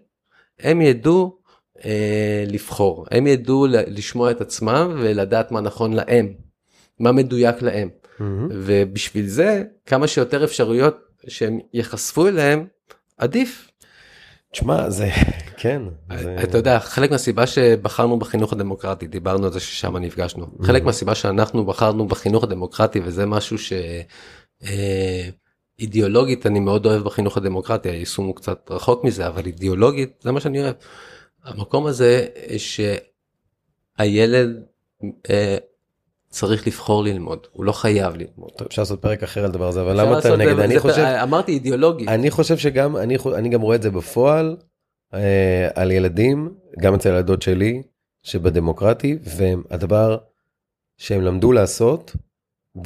[0.59, 1.39] הם ידעו
[1.85, 6.33] אה, לבחור, הם ידעו לשמוע את עצמם ולדעת מה נכון להם,
[6.99, 7.89] מה מדויק להם.
[7.89, 8.23] Mm-hmm.
[8.49, 12.67] ובשביל זה, כמה שיותר אפשרויות שהם ייחשפו אליהם,
[13.17, 13.68] עדיף.
[14.51, 15.09] תשמע, זה,
[15.61, 15.81] כן.
[16.17, 16.37] זה...
[16.43, 20.65] אתה יודע, חלק מהסיבה שבחרנו בחינוך הדמוקרטי, דיברנו על זה ששם נפגשנו, mm-hmm.
[20.65, 23.57] חלק מהסיבה שאנחנו בחרנו בחינוך הדמוקרטי, וזה משהו
[25.79, 30.31] שאידיאולוגית אה, אני מאוד אוהב בחינוך הדמוקרטי, היישום הוא קצת רחוק מזה, אבל אידיאולוגית זה
[30.31, 30.75] מה שאני אוהב.
[31.43, 32.27] המקום הזה
[33.97, 34.63] שהילד
[35.29, 35.57] אה,
[36.29, 38.49] צריך לבחור ללמוד, הוא לא חייב ללמוד.
[38.57, 40.59] טוב, אפשר לעשות פרק אחר על דבר הזה, אבל למה אתה נגד?
[40.59, 41.01] אני חושב...
[41.01, 42.07] אמרתי אידיאולוגי.
[42.07, 44.57] אני חושב שגם, אני, אני גם רואה את זה בפועל,
[45.13, 47.81] אה, על ילדים, גם אצל הילדות שלי,
[48.23, 50.17] שבדמוקרטי, והדבר
[50.97, 52.15] שהם למדו לעשות,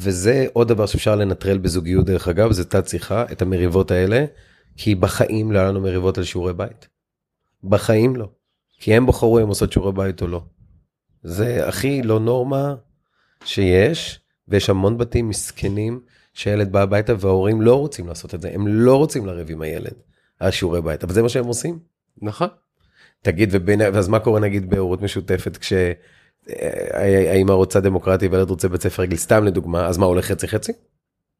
[0.00, 4.24] וזה עוד דבר שאפשר לנטרל בזוגיות דרך אגב, זה תת שיחה, את המריבות האלה,
[4.76, 6.88] כי בחיים לא היה לנו מריבות על שיעורי בית.
[7.64, 8.28] בחיים לא.
[8.78, 10.42] כי הם בחרו אם עושות שיעורי בית או לא.
[11.22, 12.74] זה הכי לא נורמה
[13.44, 16.00] שיש, ויש המון בתים מסכנים
[16.32, 19.94] שהילד בא הביתה וההורים לא רוצים לעשות את זה, הם לא רוצים לריב עם הילד
[20.40, 21.78] על שיעורי בית, אבל זה מה שהם עושים.
[22.22, 22.48] נכון.
[23.22, 25.56] תגיד, ובין, ואז מה קורה נגיד בהורות משותפת
[26.46, 30.72] כשהאימא רוצה דמוקרטי וילד רוצה בית ספר רגיל, סתם לדוגמה, אז מה הולך חצי חצי?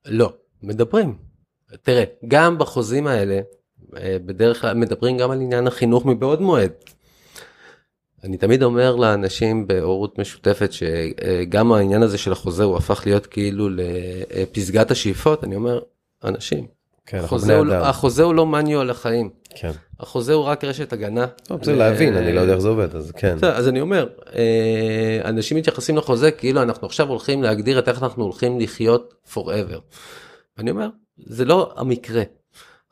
[0.06, 0.32] לא,
[0.62, 1.18] מדברים.
[1.82, 3.40] תראה, גם בחוזים האלה,
[3.96, 6.72] אה, בדרך כלל מדברים גם על עניין החינוך מבעוד מועד.
[8.24, 13.68] אני תמיד אומר לאנשים בהורות משותפת שגם העניין הזה של החוזה הוא הפך להיות כאילו
[13.70, 15.80] לפסגת השאיפות, אני אומר,
[16.24, 16.66] אנשים,
[17.06, 19.70] כן, החוזה, הוא, לא- החוזה הוא לא מניו לחיים, כן.
[20.00, 21.26] החוזה הוא רק רשת הגנה.
[21.26, 23.36] טוב, זה להבין, אני לא יודע איך זה עובד, אז כן.
[23.42, 28.24] אז אני אומר, אה, אנשים מתייחסים לחוזה כאילו אנחנו עכשיו הולכים להגדיר את איך אנחנו
[28.24, 29.80] הולכים לחיות forever.
[30.58, 30.88] אני אומר,
[31.26, 32.22] זה לא המקרה.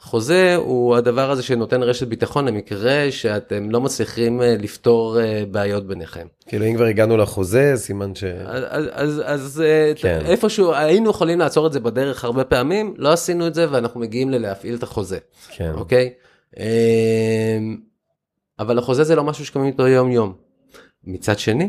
[0.02, 5.86] חוזה הוא הדבר הזה שנותן רשת ביטחון למקרה שאתם לא מצליחים אה, לפתור אה, בעיות
[5.86, 6.26] ביניכם.
[6.46, 8.24] כאילו אם כבר הגענו לחוזה, סימן ש...
[8.24, 10.20] אז, אז, אז, אה, כן.
[10.24, 14.30] איפשהו היינו יכולים לעצור את זה בדרך הרבה פעמים, לא עשינו את זה ואנחנו מגיעים
[14.30, 15.18] ללהפעיל את החוזה,
[15.50, 15.72] כן.
[15.74, 16.12] אוקיי?
[18.58, 20.32] אבל החוזה זה לא משהו שקמים איתו יום יום.
[21.04, 21.68] מצד שני,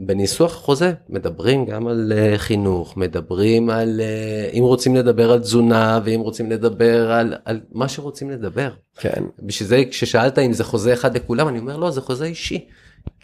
[0.00, 6.00] בניסוח חוזה מדברים גם על אה, חינוך, מדברים על, אה, אם רוצים לדבר על תזונה
[6.04, 8.70] ואם רוצים לדבר על, על מה שרוצים לדבר.
[8.96, 9.24] כן.
[9.42, 12.68] בשביל זה כששאלת אם זה חוזה אחד לכולם, אני אומר לא, זה חוזה אישי.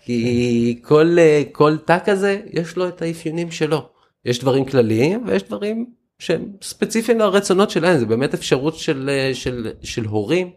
[0.05, 3.89] כי כל, אה, כל תא כזה יש לו את האפיונים שלו.
[4.25, 5.87] יש דברים כלליים ויש דברים
[6.19, 10.51] שהם ספציפיים לרצונות שלהם, זה באמת אפשרות של, אה, של, של הורים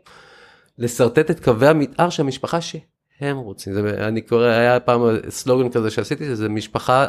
[0.78, 2.62] לשרטט את קווי המתאר של המשפחה
[3.20, 3.74] שהם רוצים.
[3.74, 7.08] זה, אני קורא, היה פעם סלוגן כזה שעשיתי, זה משפחה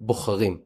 [0.00, 0.58] בוחרים.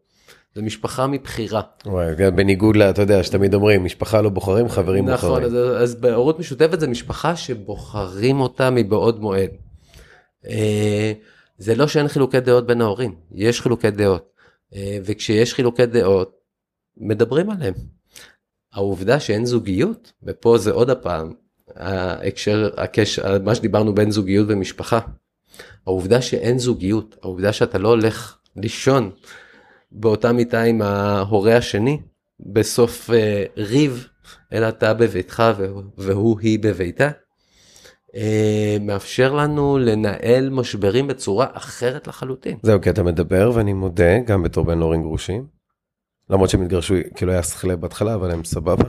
[0.55, 1.63] זה משפחה מבחירה.
[1.87, 2.83] וואי, כן, בניגוד ל...
[2.83, 5.47] אתה יודע, שתמיד אומרים, משפחה לא בוחרים, חברים נכון, בוחרים.
[5.47, 9.51] אז, אז בהורות משותפת זה משפחה שבוחרים אותה מבעוד מועד.
[10.49, 11.13] אה,
[11.59, 14.33] זה לא שאין חילוקי דעות בין ההורים, יש חילוקי דעות.
[14.75, 16.39] אה, וכשיש חילוקי דעות,
[16.97, 17.75] מדברים עליהם.
[18.73, 21.33] העובדה שאין זוגיות, ופה זה עוד הפעם,
[21.77, 24.99] ההקשר, הקשר, מה שדיברנו בין זוגיות ומשפחה.
[25.87, 29.11] העובדה שאין זוגיות, העובדה שאתה לא הולך לישון
[29.93, 32.01] באותה מיטה עם ההורה השני,
[32.41, 34.09] בסוף אה, ריב,
[34.53, 35.43] אלא אתה בביתך
[35.99, 37.11] והוא, היא בביתה,
[38.15, 42.59] אה, מאפשר לנו לנהל משברים בצורה אחרת לחלוטין.
[42.63, 45.47] זהו, כי אתה מדבר, ואני מודה, גם בתור בן הורים גרושים,
[46.31, 48.85] למרות שהם התגרשו, כאילו היה שכלה בהתחלה, אבל הם סבבה.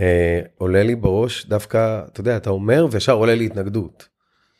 [0.00, 4.08] אה, עולה לי בראש דווקא, אתה יודע, אתה אומר, וישר עולה לי התנגדות.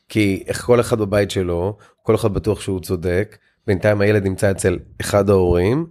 [0.08, 4.78] כי איך כל אחד בבית שלו, כל אחד בטוח שהוא צודק, בינתיים הילד נמצא אצל
[5.00, 5.86] אחד ההורים,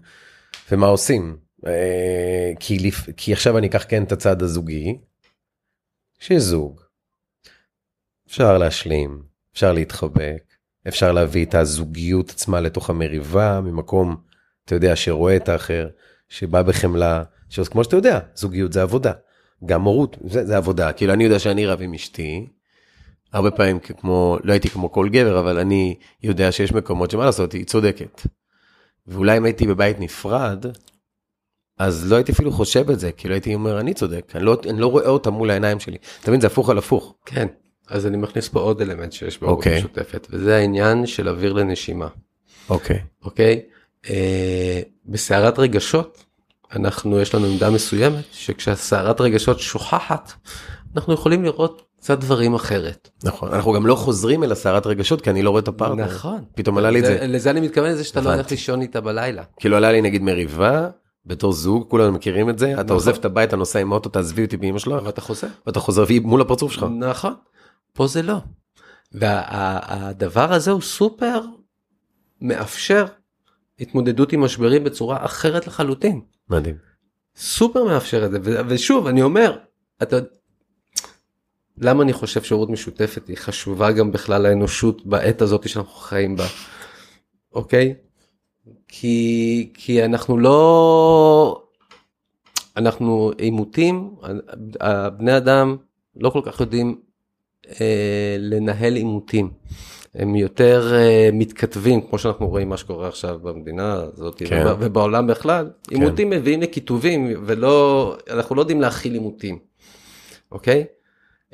[0.71, 1.37] ומה עושים?
[1.67, 3.09] אה, כי, לפ...
[3.17, 4.97] כי עכשיו אני אקח כן את הצד הזוגי,
[6.19, 6.81] שיש זוג.
[8.27, 9.21] אפשר להשלים,
[9.53, 10.43] אפשר להתחבק,
[10.87, 14.17] אפשר להביא את הזוגיות עצמה לתוך המריבה ממקום,
[14.65, 15.89] אתה יודע, שרואה את האחר,
[16.29, 19.11] שבא בחמלה, שכמו שאתה יודע, זוגיות זה עבודה.
[19.66, 20.91] גם הורות, זה, זה עבודה.
[20.91, 22.47] כאילו אני יודע שאני רב עם אשתי,
[23.34, 27.53] הרבה פעמים כמו, לא הייתי כמו כל גבר, אבל אני יודע שיש מקומות שמה לעשות,
[27.53, 28.22] היא צודקת.
[29.07, 30.66] ואולי אם הייתי בבית נפרד,
[31.78, 34.80] אז לא הייתי אפילו חושב את זה, כאילו הייתי אומר, אני צודק, אני לא, אני
[34.80, 35.97] לא רואה אותה מול העיניים שלי.
[36.22, 37.16] אתה מבין, זה הפוך על הפוך.
[37.26, 37.47] כן,
[37.88, 39.80] אז אני מכניס פה עוד אלמנט שיש בהורות אוקיי.
[39.80, 42.07] משותפת, וזה העניין של אוויר לנשימה,
[42.70, 42.99] אוקיי.
[43.24, 43.62] אוקיי?
[44.10, 46.26] אה, בסערת רגשות,
[46.76, 50.32] אנחנו, יש לנו עמדה מסוימת, שכשהסערת רגשות שוכחת,
[50.95, 53.09] אנחנו יכולים לראות קצת דברים אחרת.
[53.24, 56.05] נכון, אנחנו גם לא חוזרים אל הסערת רגשות, כי אני לא רואה את הפרטנר.
[56.05, 56.43] נכון.
[56.55, 57.28] פתאום עלה לי את זה.
[57.28, 58.51] לזה אני מתכוון לזה שאתה לא הולך.
[58.51, 59.43] לישון איתה בלילה.
[59.59, 60.88] כאילו עלה לי נגיד מריבה,
[61.26, 62.93] בתור זוג, כולנו מכירים את זה, אתה נכון.
[62.95, 65.47] עוזב את הבית, אתה נוסע עם האוטו, תעזבי אותי באמא שלך, אבל אתה חוזר.
[65.67, 66.86] ואתה חוזר והיא מול הפרצוף שלך.
[66.99, 67.34] נכון.
[67.93, 68.38] פה זה לא.
[69.11, 71.41] והדבר הזה הוא סופר
[72.41, 73.05] מאפשר
[73.80, 76.21] התמודדות עם משברים בצורה אחרת לחלוטין.
[76.49, 76.75] מדהים.
[77.36, 79.57] סופר מאפשר את זה ו- ושוב אני אומר
[80.03, 80.17] אתה
[81.77, 86.45] למה אני חושב שהורות משותפת היא חשובה גם בכלל לאנושות בעת הזאת שאנחנו חיים בה
[87.53, 87.95] אוקיי
[88.88, 91.63] כי כי אנחנו לא
[92.77, 94.15] אנחנו עימותים
[94.80, 95.77] הבני אדם
[96.15, 97.01] לא כל כך יודעים
[97.82, 99.51] אה, לנהל עימותים.
[100.16, 104.64] הם יותר אה, מתכתבים כמו שאנחנו רואים מה שקורה עכשיו במדינה הזאת כן.
[104.68, 109.60] וב- ובעולם בכלל עימותים מביאים לכיתובים ולא אנחנו לא יודעים להכיל עימותים.
[110.51, 110.86] אוקיי?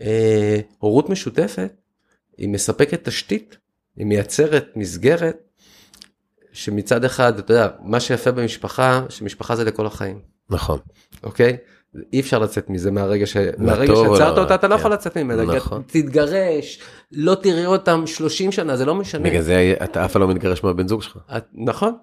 [0.01, 1.73] אה, הורות משותפת
[2.37, 3.57] היא מספקת תשתית
[3.95, 5.37] היא מייצרת מסגרת
[6.51, 10.79] שמצד אחד אתה יודע מה שיפה במשפחה שמשפחה זה לכל החיים נכון.
[11.23, 11.57] אוקיי?
[12.13, 13.37] אי אפשר לצאת מזה מהרגע, ש...
[13.57, 14.79] מהרגע שיצרת לרע, אותה אתה לא כן.
[14.79, 15.81] יכול לצאת ממנה, נכון.
[15.87, 16.79] תתגרש,
[17.11, 19.29] לא תראה אותם 30 שנה זה לא משנה.
[19.29, 21.17] בגלל זה אתה אף פעם לא מתגרש מהבן זוג שלך.
[21.53, 21.93] נכון.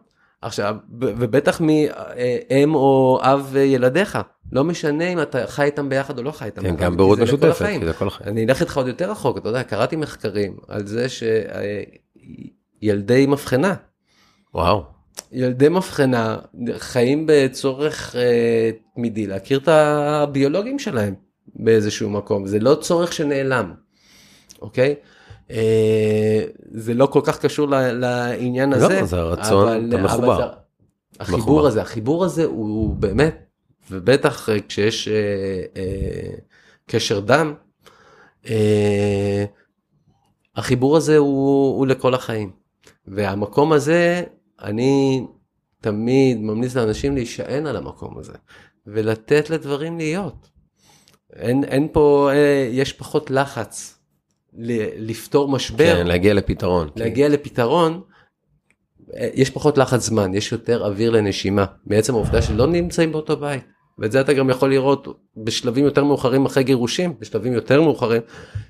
[0.42, 4.18] עכשיו ובטח מאם או אב ילדיך
[4.52, 6.62] לא משנה אם אתה חי איתם ביחד או לא חי איתם.
[6.62, 7.66] כן, גם בהורות משותפת.
[7.80, 8.28] כי זה כל החיים.
[8.30, 11.06] אני אלך איתך עוד יותר רחוק אתה יודע קראתי מחקרים על זה
[12.82, 13.74] שילדי מבחנה
[14.54, 14.84] וואו.
[15.32, 16.38] ילדי מבחנה
[16.78, 21.14] חיים בצורך אה, תמידי להכיר את הביולוגים שלהם
[21.54, 23.72] באיזשהו מקום זה לא צורך שנעלם
[24.62, 24.94] אוקיי.
[25.50, 30.52] אה, זה לא כל כך קשור ל- לעניין לא, הזה זה הרצון, אבל- אתה מחובר.
[31.20, 31.66] החיבור מחובר.
[31.66, 33.44] הזה החיבור הזה הוא באמת
[33.90, 35.14] ובטח אה, כשיש אה,
[35.76, 36.30] אה,
[36.86, 37.54] קשר דם
[38.50, 39.44] אה,
[40.56, 42.50] החיבור הזה הוא, הוא לכל החיים
[43.06, 44.22] והמקום הזה
[44.62, 45.24] אני
[45.80, 48.32] תמיד ממליץ לאנשים להישען על המקום הזה
[48.86, 50.48] ולתת לדברים להיות.
[51.36, 53.98] אין, אין פה, אה, יש פחות לחץ
[54.54, 56.88] ל- לפתור משבר, כן, להגיע לפתרון.
[56.96, 58.00] להגיע לפתרון.
[59.16, 63.64] אה, יש פחות לחץ זמן, יש יותר אוויר לנשימה, מעצם העובדה שלא נמצאים באותו בית.
[63.98, 68.22] ואת זה אתה גם יכול לראות בשלבים יותר מאוחרים אחרי גירושים, בשלבים יותר מאוחרים,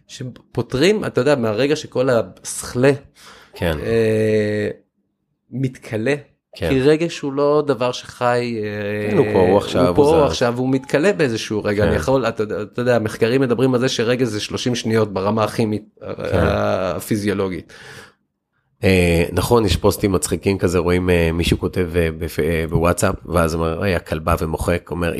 [0.09, 2.93] שפותרים, אתה יודע, מהרגע שכל הסכלה
[3.55, 4.69] כן, אה,
[5.53, 6.15] מתכלה.
[6.57, 6.69] כן.
[6.69, 10.25] כי רגש הוא לא דבר שחי, אה, כן, הוא פה, הוא עכשיו, הוא פה, הוא.
[10.25, 11.89] עכשיו, הוא מתכלה באיזשהו רגע, כן.
[11.89, 15.83] אני יכול, אתה, אתה יודע, מחקרים מדברים על זה שרגש זה 30 שניות ברמה הכימית,
[16.01, 16.07] כן.
[16.35, 17.73] אה, הפיזיולוגית.
[18.85, 23.55] אה, נכון, יש פוסטים מצחיקים כזה, רואים אה, מישהו כותב אה, בפ- אה, בוואטסאפ, ואז
[23.55, 25.13] אומר, אוי, הכלבה ומוחק, אומר,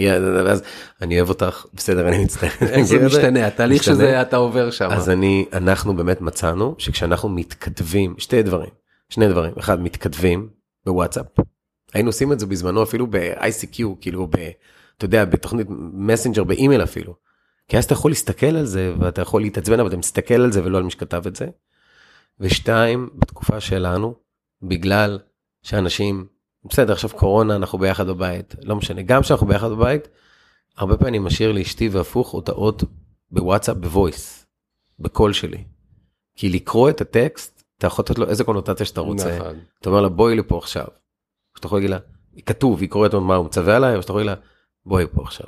[0.45, 0.63] ואז
[1.03, 2.49] אני אוהב אותך, בסדר, אני מצטער.
[2.83, 3.83] זה משתנה, התהליך.
[3.83, 4.89] שזה אתה עובר שם.
[4.91, 8.71] אז אני, אנחנו באמת מצאנו שכשאנחנו מתכתבים, שתי דברים,
[9.13, 10.49] שני דברים, אחד, מתכתבים
[10.87, 11.27] בוואטסאפ,
[11.95, 14.51] היינו עושים את זה בזמנו אפילו ב-ICQ, כאילו, ב,
[14.97, 17.15] אתה יודע, בתוכנית מסנג'ר, באימייל אפילו.
[17.69, 20.65] כי אז אתה יכול להסתכל על זה, ואתה יכול להתעצבן, אבל אתה מסתכל על זה
[20.65, 21.47] ולא על מי שכתב את זה.
[22.41, 24.15] ושתיים, בתקופה שלנו,
[24.63, 25.19] בגלל
[25.63, 26.27] שאנשים,
[26.65, 30.09] בסדר, עכשיו קורונה, אנחנו ביחד בבית, לא משנה, גם כשאנחנו ביחד בבית,
[30.77, 32.85] הרבה פעמים אני משאיר לאשתי והפוך הודעות
[33.31, 34.47] בוואטסאפ ב voice,
[34.99, 35.65] בקול שלי.
[36.37, 37.52] כי לקרוא את הטקסט,
[37.83, 39.37] אתה יכול לתת לו איזה קונוטציה שאתה רוצה.
[39.39, 39.57] נכון.
[39.81, 40.85] אתה אומר לה בואי לפה עכשיו.
[41.57, 41.99] שאתה יכול להגיד לה,
[42.47, 44.47] כתוב, היא קוראת מה הוא מצווה עליי, או שאתה יכול להגיד לה,
[44.87, 45.47] בואי פה עכשיו.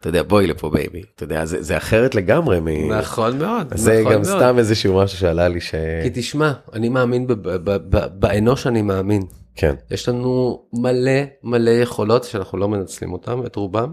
[0.00, 1.02] אתה יודע, בואי לפה baby.
[1.14, 2.92] אתה יודע, זה, זה אחרת לגמרי מ...
[2.92, 3.76] נכון מאוד.
[3.76, 4.36] זה נכון גם מאוד.
[4.36, 5.74] סתם איזשהו משהו שעלה לי ש...
[6.02, 9.22] כי תשמע, אני מאמין, ב- ב- ב- באנוש אני מאמין.
[9.54, 9.74] כן.
[9.90, 13.92] יש לנו מלא מלא יכולות שאנחנו לא מנצלים אותם, את רובם.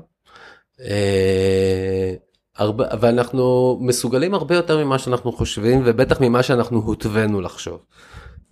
[0.81, 2.13] אה,
[2.57, 7.79] הרבה, ואנחנו מסוגלים הרבה יותר ממה שאנחנו חושבים, ובטח ממה שאנחנו הותווינו לחשוב.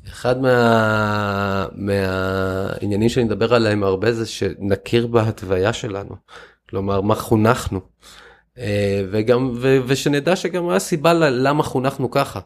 [0.08, 6.16] אחד מה, מהעניינים שאני מדבר עליהם הרבה זה שנכיר בהתוויה שלנו.
[6.70, 7.80] כלומר, מה חונכנו.
[8.58, 12.40] אה, וגם, ו, ושנדע שגם מה הסיבה למה חונכנו ככה.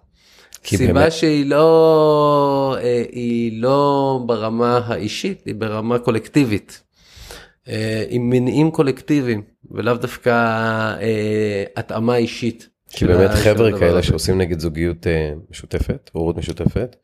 [0.65, 6.83] סיבה באמת- שהיא לא, אה, היא לא ברמה האישית, היא ברמה קולקטיבית.
[7.67, 9.41] אה, עם מניעים קולקטיביים,
[9.71, 10.29] ולאו דווקא
[11.01, 12.69] אה, התאמה אישית.
[12.89, 14.03] כי באמת חבר'ה כאלה.
[14.03, 16.95] שעושים נגיד זוגיות אה, משותפת, הורות משותפת,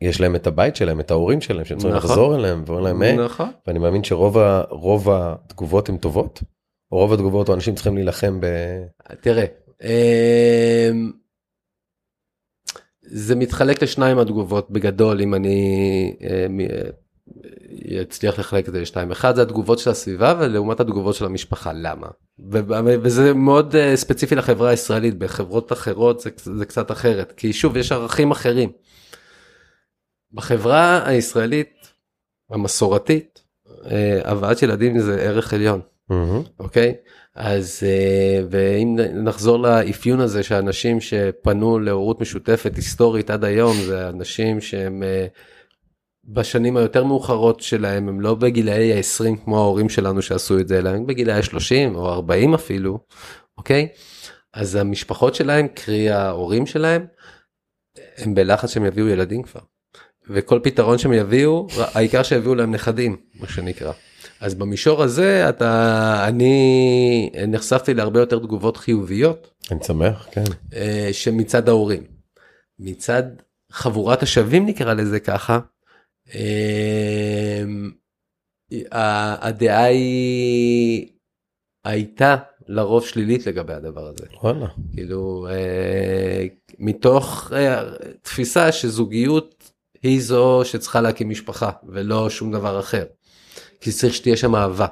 [0.00, 2.10] יש להם את הבית שלהם, את ההורים שלהם, שהם צריכים נכון.
[2.10, 3.48] לחזור אליהם, ואומרים להם, "היי", נכון.
[3.66, 6.42] ואני מאמין שרוב ה- רוב התגובות הן טובות,
[6.92, 8.46] או רוב התגובות או אנשים צריכים להילחם ב...
[9.20, 9.44] תראה,
[9.82, 11.12] אמ,
[13.02, 16.46] זה מתחלק לשניים התגובות בגדול אם אני אה,
[17.90, 19.10] אה, אצליח לחלק את זה לשתיים.
[19.10, 22.06] אחד זה התגובות של הסביבה ולעומת התגובות של המשפחה למה
[23.02, 27.92] וזה מאוד אה, ספציפי לחברה הישראלית בחברות אחרות זה, זה קצת אחרת כי שוב יש
[27.92, 28.72] ערכים אחרים.
[30.32, 31.92] בחברה הישראלית
[32.50, 33.42] המסורתית
[33.90, 35.80] אה, הבאת ילדים זה ערך עליון.
[36.60, 36.94] אוקיי?
[37.34, 44.60] אז אה, ואם נחזור לאפיון הזה שאנשים שפנו להורות משותפת היסטורית עד היום זה אנשים
[44.60, 45.26] שהם אה,
[46.24, 50.88] בשנים היותר מאוחרות שלהם הם לא בגילאי ה-20 כמו ההורים שלנו שעשו את זה אלא
[50.88, 52.98] הם בגילאי ה-30 או 40 אפילו,
[53.58, 53.88] אוקיי?
[54.54, 57.06] אז המשפחות שלהם קרי ההורים שלהם
[58.16, 59.60] הם בלחץ שהם יביאו ילדים כבר.
[60.30, 63.92] וכל פתרון שהם יביאו העיקר שיביאו להם נכדים מה שנקרא.
[64.40, 70.44] אז במישור הזה אתה אני נחשפתי להרבה יותר תגובות חיוביות אני שמח, כן.
[70.74, 72.02] אה, שמצד ההורים.
[72.78, 73.22] מצד
[73.72, 75.58] חבורת השווים נקרא לזה ככה.
[78.92, 81.06] ה- הדעה היא
[81.84, 82.36] הייתה
[82.68, 84.24] לרוב שלילית לגבי הדבר הזה.
[84.42, 84.66] וואלה.
[84.94, 86.46] כאילו אה,
[86.78, 87.82] מתוך אה,
[88.22, 89.70] תפיסה שזוגיות
[90.02, 93.04] היא זו שצריכה להקים משפחה ולא שום דבר אחר.
[93.80, 94.86] כי צריך שתהיה שם אהבה.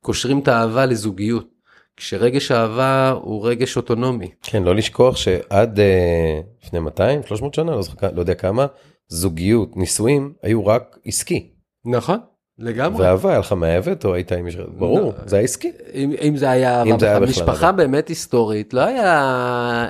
[0.00, 1.48] קושרים את האהבה לזוגיות.
[1.96, 4.30] כשרגש אהבה הוא רגש אוטונומי.
[4.42, 8.66] כן, לא לשכוח שעד אה, לפני 200, 300 שנה, לא, זוכר, לא יודע כמה,
[9.10, 11.50] זוגיות, נישואים, היו רק עסקי.
[11.84, 12.18] נכון,
[12.58, 13.04] לגמרי.
[13.04, 15.12] ואהבה, היה לך מאהבת או היית עם מישהו, ברור, לא.
[15.26, 15.72] זה היה עסקי.
[15.94, 17.72] אם, אם זה היה אם זה היה בכלל, המשפחה.
[17.72, 19.12] באמת היסטורית לא היה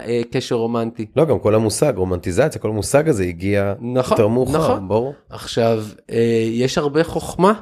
[0.06, 1.06] אה, קשר רומנטי.
[1.16, 4.88] לא, גם כל המושג, רומנטיזציה, כל המושג הזה הגיע נכון, יותר מאוחר, נכון.
[4.88, 5.14] ברור.
[5.28, 7.52] עכשיו אה, יש הרבה חוכמה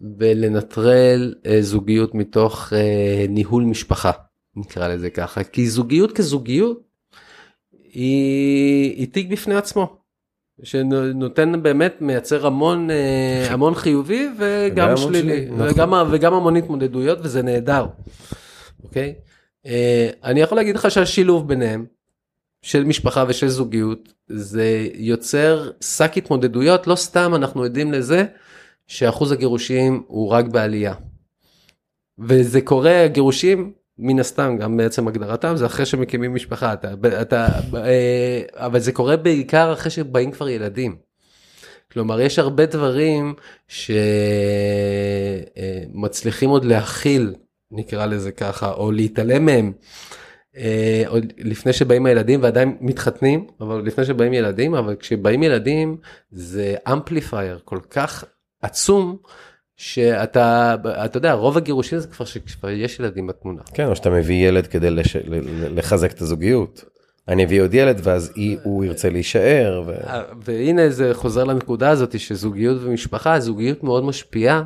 [0.00, 4.10] בלנטרל אה, זוגיות מתוך אה, ניהול משפחה
[4.56, 6.80] נקרא לזה ככה כי זוגיות כזוגיות
[7.92, 10.05] היא, היא תיק בפני עצמו.
[10.62, 15.68] שנותן באמת מייצר המון אה, המון חיובי וגם שלילי נכון.
[15.70, 17.86] וגם, וגם המון התמודדויות וזה נהדר.
[18.84, 19.14] אוקיי?
[19.66, 21.86] אה, אני יכול להגיד לך שהשילוב ביניהם
[22.62, 28.24] של משפחה ושל זוגיות זה יוצר שק התמודדויות לא סתם אנחנו עדים לזה
[28.86, 30.94] שאחוז הגירושים הוא רק בעלייה.
[32.18, 38.42] וזה קורה גירושים מן הסתם גם בעצם הגדרתם זה אחרי שמקימים משפחה אתה, אתה אה,
[38.54, 40.96] אבל זה קורה בעיקר אחרי שבאים כבר ילדים.
[41.92, 43.34] כלומר יש הרבה דברים
[45.88, 47.34] שמצליחים עוד להכיל
[47.70, 49.72] נקרא לזה ככה או להתעלם מהם.
[50.56, 55.96] אה, עוד לפני שבאים הילדים ועדיין מתחתנים אבל לפני שבאים ילדים אבל כשבאים ילדים
[56.30, 58.24] זה אמפליפייר כל כך
[58.62, 59.16] עצום
[59.76, 63.62] שאתה אתה יודע רוב הגירושים זה כבר שכבר יש ילדים בתמונה.
[63.74, 65.16] כן או שאתה מביא ילד כדי לש...
[65.74, 66.84] לחזק את הזוגיות.
[67.28, 69.82] אני אביא עוד ילד ואז היא, הוא ירצה להישאר.
[69.86, 69.92] ו...
[70.44, 74.62] והנה זה חוזר לנקודה הזאת שזוגיות ומשפחה זוגיות מאוד משפיעה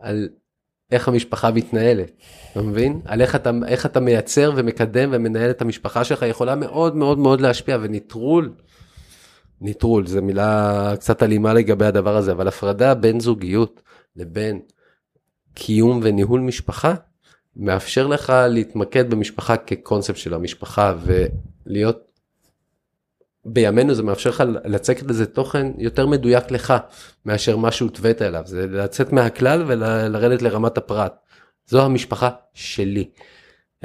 [0.00, 0.28] על
[0.92, 2.10] איך המשפחה מתנהלת.
[2.52, 3.00] אתה מבין?
[3.04, 7.40] על איך אתה, איך אתה מייצר ומקדם ומנהל את המשפחה שלך יכולה מאוד מאוד מאוד
[7.40, 8.52] להשפיע וניטרול.
[9.60, 13.82] ניטרול זה מילה קצת אלימה לגבי הדבר הזה אבל הפרדה בין זוגיות
[14.16, 14.60] לבין
[15.54, 16.94] קיום וניהול משפחה
[17.56, 20.94] מאפשר לך להתמקד במשפחה כקונספט של המשפחה
[21.66, 22.06] ולהיות
[23.44, 26.74] בימינו זה מאפשר לך לצקת לזה תוכן יותר מדויק לך
[27.26, 31.14] מאשר מה שהותווית אליו זה לצאת מהכלל ולרדת לרמת הפרט.
[31.66, 33.10] זו המשפחה שלי.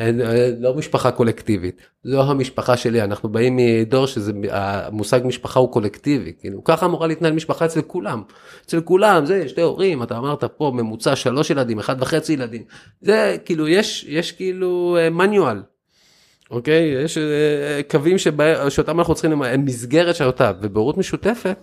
[0.08, 0.22] אין,
[0.60, 6.64] לא משפחה קולקטיבית, זו המשפחה שלי, אנחנו באים מדור שזה, המושג משפחה הוא קולקטיבי, כאילו
[6.64, 8.22] ככה אמורה להתנהל משפחה אצל כולם,
[8.66, 12.64] אצל כולם, זה שתי הורים, אתה אמרת פה ממוצע שלוש ילדים, אחד וחצי ילדים,
[13.02, 15.62] זה כאילו יש, יש כאילו מניואל, אה,
[16.52, 17.04] אוקיי?
[17.04, 21.58] יש אה, קווים שבה, שאותם אנחנו צריכים, הם מסגרת של אותה, ובהורות משותפת,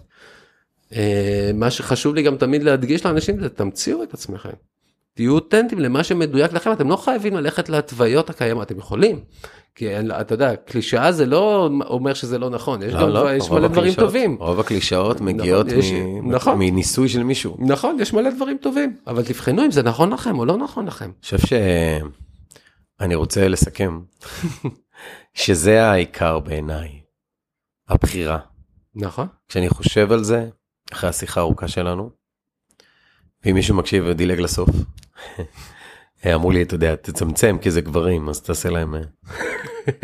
[0.93, 4.51] אה, מה שחשוב לי גם תמיד להדגיש לאנשים זה תמציאו את עצמכם.
[5.18, 9.20] תהיו אותנטיים למה שמדויק לכם, אתם לא חייבים ללכת להתוויות הקיימות, אתם יכולים.
[9.74, 13.50] כי אתה יודע, קלישאה זה לא אומר שזה לא נכון, יש לא, גם לא, יש
[13.50, 14.36] מלא דברים טובים.
[14.40, 16.30] רוב הקלישאות נכון, מגיעות נכון, יש, מ...
[16.30, 16.58] נכון.
[16.58, 17.56] מניסוי של מישהו.
[17.58, 21.04] נכון, יש מלא דברים טובים, אבל תבחנו אם זה נכון לכם או לא נכון לכם.
[21.04, 21.38] אני חושב
[22.98, 24.00] שאני רוצה לסכם,
[25.34, 27.00] שזה העיקר בעיניי,
[27.88, 28.38] הבחירה.
[28.94, 29.26] נכון.
[29.48, 30.48] כשאני חושב על זה,
[30.92, 32.10] אחרי השיחה הארוכה שלנו,
[33.44, 34.68] ואם מישהו מקשיב ודילג לסוף,
[36.34, 38.94] אמרו לי, אתה יודע, תצמצם כי זה גברים, אז תעשה להם...
[38.94, 39.00] אה,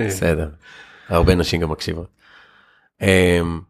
[0.06, 0.50] בסדר,
[1.08, 2.08] הרבה נשים גם מקשיבות.
[3.00, 3.60] אמ,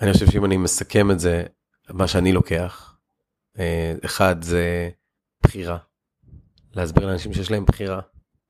[0.00, 1.42] אני חושב שאם אני מסכם את זה,
[1.90, 2.96] מה שאני לוקח,
[3.58, 4.90] אה, אחד זה
[5.42, 5.78] בחירה.
[6.74, 8.00] להסביר לאנשים שיש להם בחירה.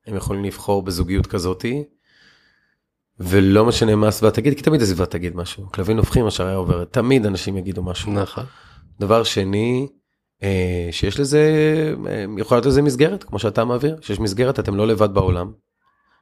[0.07, 1.85] הם יכולים לבחור בזוגיות כזאתי,
[3.19, 5.73] ולא משנה מה הסביבה תגיד, כי תמיד הסביבה תגיד משהו.
[5.73, 8.13] כלבים נובחים, השעריה עוברת, תמיד אנשים יגידו משהו.
[8.13, 8.45] נכון.
[9.01, 9.97] דבר שני, אה,
[10.91, 11.43] שיש לזה,
[12.09, 15.53] אה, יכול להיות לזה מסגרת, כמו שאתה מעביר, שיש מסגרת, אתם לא לבד בעולם.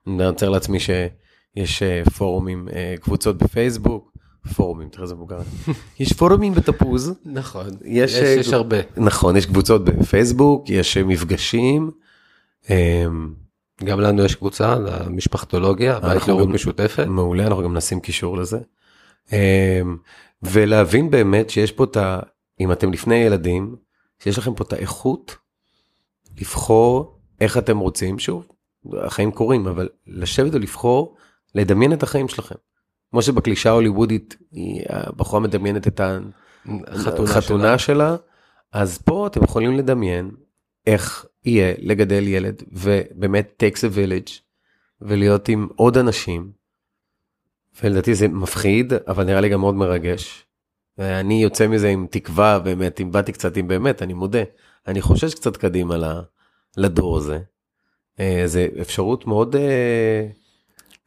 [0.07, 2.69] אני מייצר לעצמי שיש אה, פורומים,
[3.01, 4.13] קבוצות בפייסבוק,
[4.57, 5.39] פורומים, תראה איזה מבוגר.
[6.01, 7.15] יש פורומים בתפוז.
[7.25, 8.77] נכון, יש, יש, יש הרבה.
[8.97, 11.91] נכון, יש קבוצות בפייסבוק, יש מפגשים.
[13.85, 17.07] גם לנו יש קבוצה למשפחתולוגיה, בית להורות משותפת.
[17.07, 18.59] מעולה, אנחנו גם נשים קישור לזה.
[20.43, 22.21] ולהבין באמת שיש פה את ה...
[22.61, 23.77] אם אתם לפני ילדים,
[24.25, 25.37] שיש לכם פה את האיכות
[26.39, 28.47] לבחור איך אתם רוצים, שוב,
[28.93, 31.17] החיים קורים, אבל לשבת ולבחור,
[31.55, 32.55] לדמיין את החיים שלכם.
[33.11, 34.37] כמו שבקלישה ההוליוודית,
[34.89, 36.01] הבחורה מדמיינת את
[37.17, 37.79] החתונה שלה.
[37.79, 38.17] שלה,
[38.73, 40.31] אז פה אתם יכולים לדמיין
[40.87, 44.33] איך יהיה לגדל ילד, ובאמת takes a village,
[45.01, 46.53] ולהיות עם עוד אנשים.
[47.83, 50.47] ולדעתי זה מפחיד, אבל נראה לי גם מאוד מרגש.
[50.99, 54.43] ואני יוצא מזה עם תקווה, באמת, אם באתי קצת עם באמת, אני מודה.
[54.89, 56.23] אני חושש קצת קדימה
[56.77, 57.39] לדור הזה.
[58.21, 60.27] אה, זה אפשרות מאוד אה,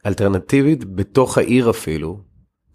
[0.05, 2.19] אלטרנטיבית בתוך העיר אפילו.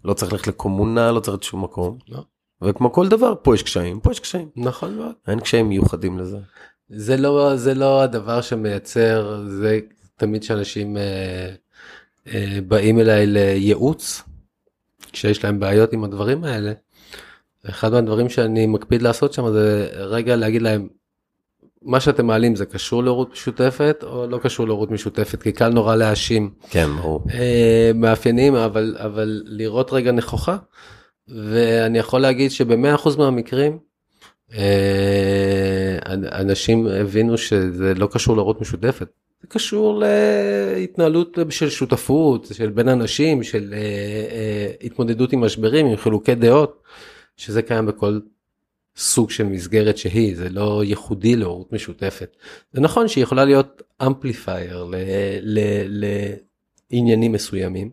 [0.05, 1.97] לא צריך ללכת לקומונה, לא צריך לשום מקום.
[2.09, 2.23] לא.
[2.61, 4.49] וכמו כל דבר, פה יש קשיים, פה יש קשיים.
[4.55, 5.13] נכון מאוד.
[5.27, 6.37] אין קשיים מיוחדים לזה.
[6.89, 9.79] זה לא, זה לא הדבר שמייצר, זה
[10.15, 11.53] תמיד שאנשים אה,
[12.27, 14.23] אה, באים אליי לייעוץ,
[15.11, 16.73] כשיש להם בעיות עם הדברים האלה,
[17.69, 20.87] אחד מהדברים שאני מקפיד לעשות שם זה רגע להגיד להם
[21.81, 25.95] מה שאתם מעלים זה קשור להורות משותפת או לא קשור להורות משותפת כי קל נורא
[25.95, 26.49] להאשים.
[26.69, 27.25] כן ברור.
[27.33, 30.57] אה, מאפיינים אבל אבל לראות רגע נכוחה
[31.27, 33.79] ואני יכול להגיד שב-100% מהמקרים
[34.53, 39.07] אה, אנשים הבינו שזה לא קשור להורות משותפת.
[39.41, 40.03] זה קשור
[40.75, 46.83] להתנהלות של שותפות של בין אנשים של אה, התמודדות עם משברים עם חילוקי דעות.
[47.37, 48.19] שזה קיים בכל
[48.97, 52.37] סוג של מסגרת שהיא, זה לא ייחודי להורות משותפת.
[52.73, 54.85] זה נכון שהיא יכולה להיות אמפליפייר
[56.91, 57.89] לעניינים מסוימים,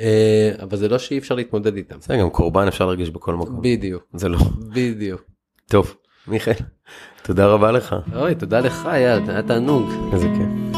[0.00, 2.00] אה, אבל זה לא שאי אפשר להתמודד איתם.
[2.00, 3.62] זה גם קורבן אפשר להרגיש בכל מקום.
[3.62, 4.06] בדיוק.
[4.14, 4.38] זה לא.
[4.74, 5.22] בדיוק.
[5.66, 5.96] טוב,
[6.28, 6.54] מיכאל,
[7.22, 7.96] תודה רבה לך.
[8.16, 9.90] אוי, תודה לך, היה תענוג.
[10.12, 10.69] איזה כיף.